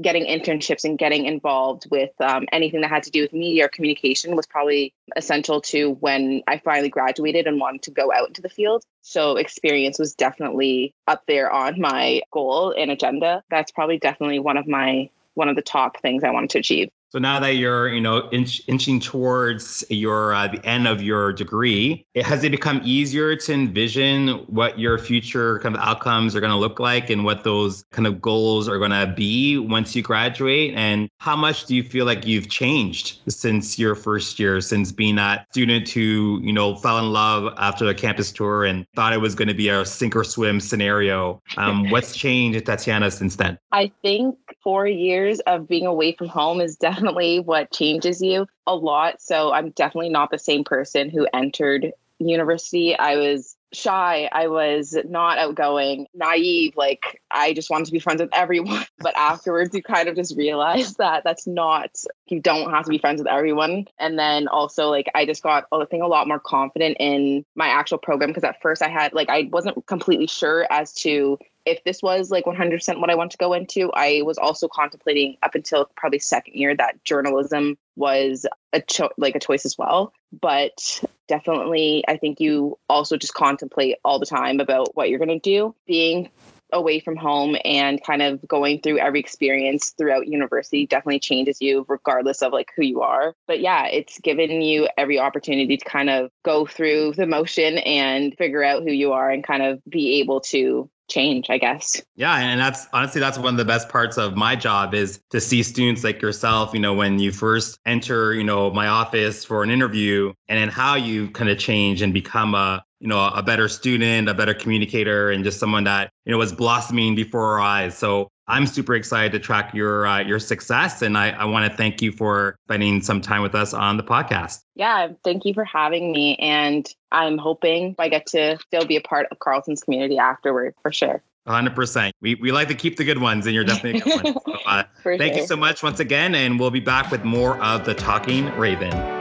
getting 0.00 0.24
internships 0.26 0.84
and 0.84 0.98
getting 0.98 1.26
involved 1.26 1.86
with 1.90 2.10
um, 2.20 2.46
anything 2.52 2.80
that 2.82 2.90
had 2.90 3.02
to 3.02 3.10
do 3.10 3.22
with 3.22 3.32
media 3.32 3.66
or 3.66 3.68
communication 3.68 4.36
was 4.36 4.46
probably 4.46 4.92
essential 5.16 5.60
to 5.60 5.92
when 6.00 6.42
I 6.46 6.58
finally 6.58 6.88
graduated 6.88 7.46
and 7.46 7.58
wanted 7.58 7.82
to 7.82 7.90
go 7.90 8.12
out 8.12 8.28
into 8.28 8.42
the 8.42 8.48
field. 8.48 8.84
So 9.02 9.36
experience 9.36 9.98
was 9.98 10.14
definitely 10.14 10.94
up 11.06 11.24
there 11.26 11.50
on 11.50 11.80
my 11.80 12.22
goal 12.32 12.74
and 12.76 12.90
agenda. 12.90 13.42
That's 13.50 13.72
probably 13.72 13.98
definitely 13.98 14.38
one 14.38 14.56
of 14.56 14.66
my 14.66 15.10
one 15.34 15.48
of 15.48 15.56
the 15.56 15.62
top 15.62 16.00
things 16.00 16.24
I 16.24 16.30
wanted 16.30 16.50
to 16.50 16.58
achieve. 16.58 16.90
So 17.10 17.18
now 17.18 17.40
that 17.40 17.56
you're, 17.56 17.88
you 17.88 18.02
know, 18.02 18.28
inch, 18.32 18.60
inching 18.68 19.00
towards 19.00 19.82
your 19.88 20.34
uh, 20.34 20.48
the 20.48 20.64
end 20.66 20.86
of 20.86 21.00
your 21.00 21.32
degree, 21.32 22.04
it, 22.12 22.26
has 22.26 22.44
it 22.44 22.50
become 22.50 22.82
easier 22.84 23.34
to 23.34 23.52
envision 23.52 24.28
what 24.46 24.78
your 24.78 24.98
future 24.98 25.58
kind 25.60 25.74
of 25.74 25.80
outcomes 25.80 26.36
are 26.36 26.40
going 26.40 26.52
to 26.52 26.58
look 26.58 26.78
like 26.78 27.08
and 27.08 27.24
what 27.24 27.44
those 27.44 27.82
kind 27.92 28.06
of 28.06 28.20
goals 28.20 28.68
are 28.68 28.76
going 28.76 28.90
to 28.90 29.10
be 29.16 29.56
once 29.56 29.96
you 29.96 30.02
graduate? 30.02 30.74
And 30.74 31.08
how 31.16 31.34
much 31.34 31.64
do 31.64 31.74
you 31.74 31.82
feel 31.82 32.04
like 32.04 32.26
you've 32.26 32.50
changed 32.50 33.20
since 33.26 33.78
your 33.78 33.94
first 33.94 34.38
year, 34.38 34.60
since 34.60 34.92
being 34.92 35.16
that 35.16 35.46
student 35.50 35.88
who, 35.88 36.40
you 36.42 36.52
know, 36.52 36.76
fell 36.76 36.98
in 36.98 37.10
love 37.10 37.54
after 37.56 37.86
the 37.86 37.94
campus 37.94 38.30
tour 38.30 38.66
and 38.66 38.84
thought 38.94 39.14
it 39.14 39.20
was 39.22 39.34
going 39.34 39.48
to 39.48 39.54
be 39.54 39.70
a 39.70 39.86
sink 39.86 40.14
or 40.14 40.24
swim 40.24 40.60
scenario? 40.60 41.40
Um, 41.56 41.88
what's 41.88 42.14
changed, 42.14 42.66
Tatiana, 42.66 43.10
since 43.10 43.36
then? 43.36 43.58
I 43.72 43.90
think 44.02 44.36
four 44.62 44.86
years 44.86 45.40
of 45.40 45.66
being 45.66 45.86
away 45.86 46.12
from 46.12 46.28
home 46.28 46.60
is 46.60 46.76
definitely 46.76 46.97
definitely 46.98 47.38
what 47.38 47.70
changes 47.70 48.20
you 48.20 48.46
a 48.66 48.74
lot. 48.74 49.20
So 49.22 49.52
I'm 49.52 49.70
definitely 49.70 50.10
not 50.10 50.30
the 50.30 50.38
same 50.38 50.64
person 50.64 51.10
who 51.10 51.28
entered 51.32 51.92
university. 52.18 52.96
I 52.96 53.16
was 53.16 53.56
shy. 53.72 54.28
I 54.32 54.48
was 54.48 54.96
not 55.04 55.38
outgoing, 55.38 56.06
naive. 56.14 56.72
Like 56.76 57.22
I 57.30 57.52
just 57.52 57.70
wanted 57.70 57.84
to 57.86 57.92
be 57.92 58.00
friends 58.00 58.20
with 58.20 58.30
everyone. 58.34 58.84
But 59.00 59.16
afterwards, 59.16 59.72
you 59.74 59.82
kind 59.82 60.08
of 60.08 60.16
just 60.16 60.36
realize 60.36 60.94
that 60.94 61.22
that's 61.22 61.46
not, 61.46 61.90
you 62.26 62.40
don't 62.40 62.70
have 62.72 62.84
to 62.84 62.90
be 62.90 62.98
friends 62.98 63.20
with 63.20 63.28
everyone. 63.28 63.86
And 64.00 64.18
then 64.18 64.48
also, 64.48 64.88
like, 64.90 65.08
I 65.14 65.24
just 65.24 65.40
got, 65.40 65.66
I 65.70 65.84
think, 65.84 66.02
a 66.02 66.08
lot 66.08 66.26
more 66.26 66.40
confident 66.40 66.96
in 66.98 67.44
my 67.54 67.68
actual 67.68 67.98
program 67.98 68.30
because 68.30 68.42
at 68.42 68.60
first 68.60 68.82
I 68.82 68.88
had, 68.88 69.12
like, 69.12 69.28
I 69.28 69.48
wasn't 69.52 69.86
completely 69.86 70.26
sure 70.26 70.66
as 70.68 70.92
to 70.94 71.38
if 71.68 71.84
this 71.84 72.02
was 72.02 72.30
like 72.30 72.44
100% 72.44 73.00
what 73.00 73.10
I 73.10 73.14
want 73.14 73.30
to 73.32 73.38
go 73.38 73.52
into, 73.52 73.90
I 73.92 74.22
was 74.24 74.38
also 74.38 74.68
contemplating 74.68 75.36
up 75.42 75.54
until 75.54 75.90
probably 75.96 76.18
second 76.18 76.54
year 76.54 76.74
that 76.76 77.02
journalism 77.04 77.76
was 77.96 78.46
a 78.72 78.80
cho- 78.80 79.10
like 79.18 79.34
a 79.34 79.40
choice 79.40 79.64
as 79.64 79.76
well. 79.76 80.12
But 80.40 81.02
definitely, 81.26 82.04
I 82.08 82.16
think 82.16 82.40
you 82.40 82.78
also 82.88 83.16
just 83.16 83.34
contemplate 83.34 83.96
all 84.04 84.18
the 84.18 84.26
time 84.26 84.60
about 84.60 84.96
what 84.96 85.10
you're 85.10 85.18
going 85.18 85.28
to 85.28 85.38
do. 85.38 85.74
Being 85.86 86.30
away 86.72 87.00
from 87.00 87.16
home 87.16 87.56
and 87.64 88.02
kind 88.04 88.22
of 88.22 88.46
going 88.46 88.80
through 88.80 88.98
every 88.98 89.20
experience 89.20 89.90
throughout 89.96 90.28
university 90.28 90.86
definitely 90.86 91.18
changes 91.18 91.62
you 91.62 91.84
regardless 91.88 92.42
of 92.42 92.52
like 92.52 92.70
who 92.76 92.82
you 92.82 93.00
are 93.00 93.34
but 93.46 93.60
yeah 93.60 93.86
it's 93.86 94.18
given 94.20 94.60
you 94.60 94.86
every 94.98 95.18
opportunity 95.18 95.78
to 95.78 95.84
kind 95.84 96.10
of 96.10 96.30
go 96.44 96.66
through 96.66 97.12
the 97.14 97.26
motion 97.26 97.78
and 97.78 98.36
figure 98.36 98.62
out 98.62 98.82
who 98.82 98.92
you 98.92 99.12
are 99.12 99.30
and 99.30 99.44
kind 99.44 99.62
of 99.62 99.80
be 99.88 100.20
able 100.20 100.40
to 100.40 100.90
change, 101.08 101.50
I 101.50 101.58
guess. 101.58 102.00
Yeah, 102.16 102.36
and 102.36 102.60
that's 102.60 102.86
honestly 102.92 103.20
that's 103.20 103.38
one 103.38 103.54
of 103.54 103.58
the 103.58 103.64
best 103.64 103.88
parts 103.88 104.18
of 104.18 104.36
my 104.36 104.54
job 104.54 104.94
is 104.94 105.20
to 105.30 105.40
see 105.40 105.62
students 105.62 106.04
like 106.04 106.22
yourself, 106.22 106.72
you 106.74 106.80
know, 106.80 106.94
when 106.94 107.18
you 107.18 107.32
first 107.32 107.78
enter, 107.86 108.34
you 108.34 108.44
know, 108.44 108.70
my 108.70 108.86
office 108.86 109.44
for 109.44 109.62
an 109.62 109.70
interview 109.70 110.32
and 110.48 110.58
then 110.58 110.68
how 110.68 110.94
you 110.94 111.30
kind 111.30 111.50
of 111.50 111.58
change 111.58 112.02
and 112.02 112.12
become 112.12 112.54
a 112.54 112.84
you 113.00 113.08
know 113.08 113.28
a 113.28 113.42
better 113.42 113.68
student 113.68 114.28
a 114.28 114.34
better 114.34 114.54
communicator 114.54 115.30
and 115.30 115.44
just 115.44 115.58
someone 115.58 115.84
that 115.84 116.10
you 116.24 116.32
know 116.32 116.38
was 116.38 116.52
blossoming 116.52 117.14
before 117.14 117.44
our 117.44 117.60
eyes 117.60 117.96
so 117.96 118.28
I'm 118.48 118.66
super 118.66 118.94
excited 118.94 119.32
to 119.32 119.38
track 119.38 119.74
your 119.74 120.06
uh, 120.06 120.20
your 120.20 120.38
success, 120.38 121.02
and 121.02 121.18
I, 121.18 121.30
I 121.30 121.44
want 121.44 121.70
to 121.70 121.76
thank 121.76 122.00
you 122.00 122.10
for 122.10 122.56
spending 122.66 123.02
some 123.02 123.20
time 123.20 123.42
with 123.42 123.54
us 123.54 123.74
on 123.74 123.98
the 123.98 124.02
podcast. 124.02 124.62
Yeah, 124.74 125.08
thank 125.22 125.44
you 125.44 125.52
for 125.52 125.64
having 125.64 126.12
me, 126.12 126.34
and 126.36 126.88
I'm 127.12 127.36
hoping 127.36 127.94
I 127.98 128.08
get 128.08 128.26
to 128.28 128.58
still 128.66 128.86
be 128.86 128.96
a 128.96 129.02
part 129.02 129.26
of 129.30 129.38
Carleton's 129.38 129.82
community 129.82 130.18
afterward 130.18 130.74
for 130.82 130.90
sure. 130.90 131.22
100%. 131.46 132.10
We, 132.20 132.34
we 132.34 132.52
like 132.52 132.68
to 132.68 132.74
keep 132.74 132.96
the 132.96 133.04
good 133.04 133.20
ones, 133.20 133.46
and 133.46 133.54
you're 133.54 133.64
definitely 133.64 134.00
a 134.00 134.04
good 134.04 134.24
one. 134.24 134.34
So, 134.46 134.54
uh, 134.66 134.82
thank 135.02 135.32
sure. 135.32 135.42
you 135.42 135.46
so 135.46 135.56
much 135.56 135.82
once 135.82 136.00
again, 136.00 136.34
and 136.34 136.60
we'll 136.60 136.70
be 136.70 136.80
back 136.80 137.10
with 137.10 137.24
more 137.24 137.62
of 137.62 137.84
the 137.84 137.94
Talking 137.94 138.46
Raven. 138.56 139.17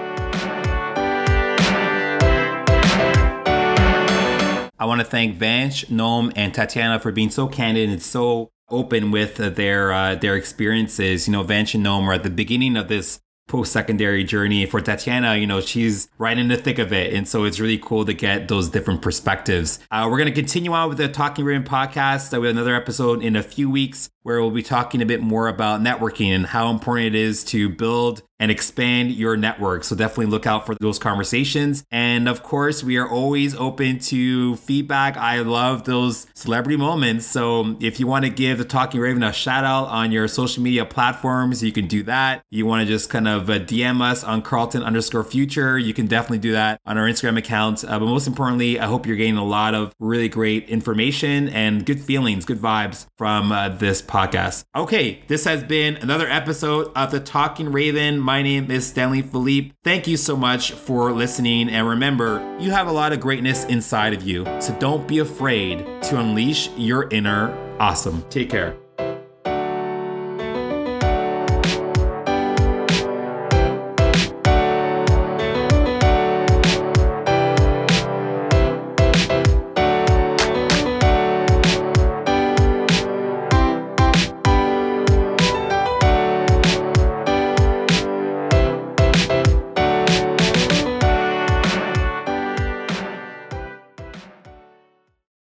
I 4.79 4.85
want 4.85 5.01
to 5.01 5.05
thank 5.05 5.37
Vansh, 5.37 5.85
Noam, 5.85 6.31
and 6.35 6.53
Tatiana 6.53 6.99
for 6.99 7.11
being 7.11 7.31
so 7.31 7.47
candid 7.47 7.89
and 7.89 8.01
so 8.01 8.51
open 8.69 9.11
with 9.11 9.37
their 9.37 9.91
uh, 9.91 10.15
their 10.15 10.35
experiences. 10.35 11.27
You 11.27 11.31
know, 11.33 11.43
Vansh 11.43 11.73
and 11.73 11.85
Noam 11.85 12.03
are 12.03 12.13
at 12.13 12.23
the 12.23 12.29
beginning 12.29 12.77
of 12.77 12.87
this 12.87 13.19
post 13.47 13.71
secondary 13.71 14.23
journey. 14.23 14.65
For 14.65 14.81
Tatiana, 14.81 15.35
you 15.35 15.47
know, 15.47 15.61
she's 15.61 16.09
right 16.17 16.37
in 16.37 16.49
the 16.49 16.57
thick 16.57 16.79
of 16.79 16.93
it. 16.93 17.13
And 17.13 17.27
so 17.27 17.45
it's 17.45 17.59
really 17.59 17.77
cool 17.77 18.05
to 18.05 18.13
get 18.13 18.47
those 18.49 18.69
different 18.69 19.01
perspectives. 19.01 19.79
Uh, 19.89 20.07
we're 20.09 20.17
going 20.17 20.29
to 20.29 20.35
continue 20.35 20.73
on 20.73 20.89
with 20.89 20.97
the 20.97 21.07
Talking 21.07 21.45
Raven 21.45 21.63
podcast 21.63 22.35
uh, 22.35 22.41
with 22.41 22.51
another 22.51 22.75
episode 22.75 23.23
in 23.23 23.35
a 23.35 23.43
few 23.43 23.69
weeks 23.69 24.09
where 24.27 24.41
we'll 24.41 24.51
be 24.51 24.61
talking 24.61 25.01
a 25.01 25.05
bit 25.05 25.21
more 25.21 25.47
about 25.47 25.79
networking 25.79 26.35
and 26.35 26.47
how 26.47 26.69
important 26.69 27.07
it 27.07 27.15
is 27.15 27.45
to 27.45 27.69
build 27.69 28.21
and 28.39 28.51
expand 28.51 29.11
your 29.11 29.35
network. 29.35 29.83
So 29.83 29.95
definitely 29.95 30.27
look 30.27 30.45
out 30.45 30.65
for 30.65 30.75
those 30.75 30.99
conversations. 30.99 31.83
And 31.91 32.29
of 32.29 32.43
course, 32.43 32.83
we 32.83 32.97
are 32.97 33.09
always 33.09 33.55
open 33.55 33.99
to 33.99 34.55
feedback. 34.57 35.17
I 35.17 35.39
love 35.39 35.85
those 35.85 36.27
celebrity 36.35 36.77
moments. 36.77 37.25
So 37.25 37.77
if 37.79 37.99
you 37.99 38.07
want 38.07 38.25
to 38.25 38.29
give 38.31 38.57
the 38.57 38.65
Talking 38.65 38.99
Raven 38.99 39.23
a 39.23 39.33
shout 39.33 39.63
out 39.63 39.85
on 39.85 40.11
your 40.11 40.27
social 40.27 40.61
media 40.61 40.85
platforms, 40.85 41.63
you 41.63 41.71
can 41.71 41.87
do 41.87 42.03
that. 42.03 42.43
You 42.51 42.65
want 42.65 42.81
to 42.81 42.85
just 42.85 43.09
kind 43.09 43.27
of 43.27 43.49
uh, 43.49 43.59
DM 43.59 44.01
us 44.01 44.23
on 44.23 44.41
Carleton 44.41 44.83
underscore 44.83 45.23
future, 45.23 45.77
you 45.77 45.93
can 45.93 46.07
definitely 46.07 46.39
do 46.39 46.51
that 46.51 46.79
on 46.85 46.97
our 46.97 47.05
Instagram 47.07 47.37
account. 47.37 47.83
Uh, 47.83 47.99
but 47.99 48.05
most 48.05 48.27
importantly, 48.27 48.79
I 48.79 48.85
hope 48.85 49.05
you're 49.05 49.15
getting 49.15 49.37
a 49.37 49.45
lot 49.45 49.73
of 49.73 49.95
really 49.99 50.29
great 50.29 50.69
information 50.69 51.49
and 51.49 51.85
good 51.85 52.01
feelings, 52.01 52.45
good 52.45 52.59
vibes 52.59 53.07
from 53.17 53.51
uh, 53.51 53.69
this 53.69 54.01
podcast. 54.17 54.65
Okay, 54.75 55.21
this 55.27 55.45
has 55.45 55.63
been 55.63 55.97
another 55.97 56.27
episode 56.27 56.91
of 56.95 57.11
the 57.11 57.19
Talking 57.19 57.71
Raven. 57.71 58.19
My 58.19 58.41
name 58.41 58.71
is 58.71 58.87
Stanley 58.87 59.21
Philippe. 59.21 59.73
Thank 59.83 60.07
you 60.07 60.17
so 60.17 60.35
much 60.35 60.71
for 60.71 61.11
listening. 61.11 61.69
And 61.69 61.87
remember, 61.87 62.57
you 62.59 62.71
have 62.71 62.87
a 62.87 62.91
lot 62.91 63.13
of 63.13 63.19
greatness 63.19 63.65
inside 63.65 64.13
of 64.13 64.23
you. 64.23 64.43
So 64.59 64.75
don't 64.79 65.07
be 65.07 65.19
afraid 65.19 65.85
to 66.03 66.19
unleash 66.19 66.69
your 66.77 67.07
inner 67.11 67.55
awesome. 67.79 68.25
Take 68.29 68.49
care. 68.49 68.86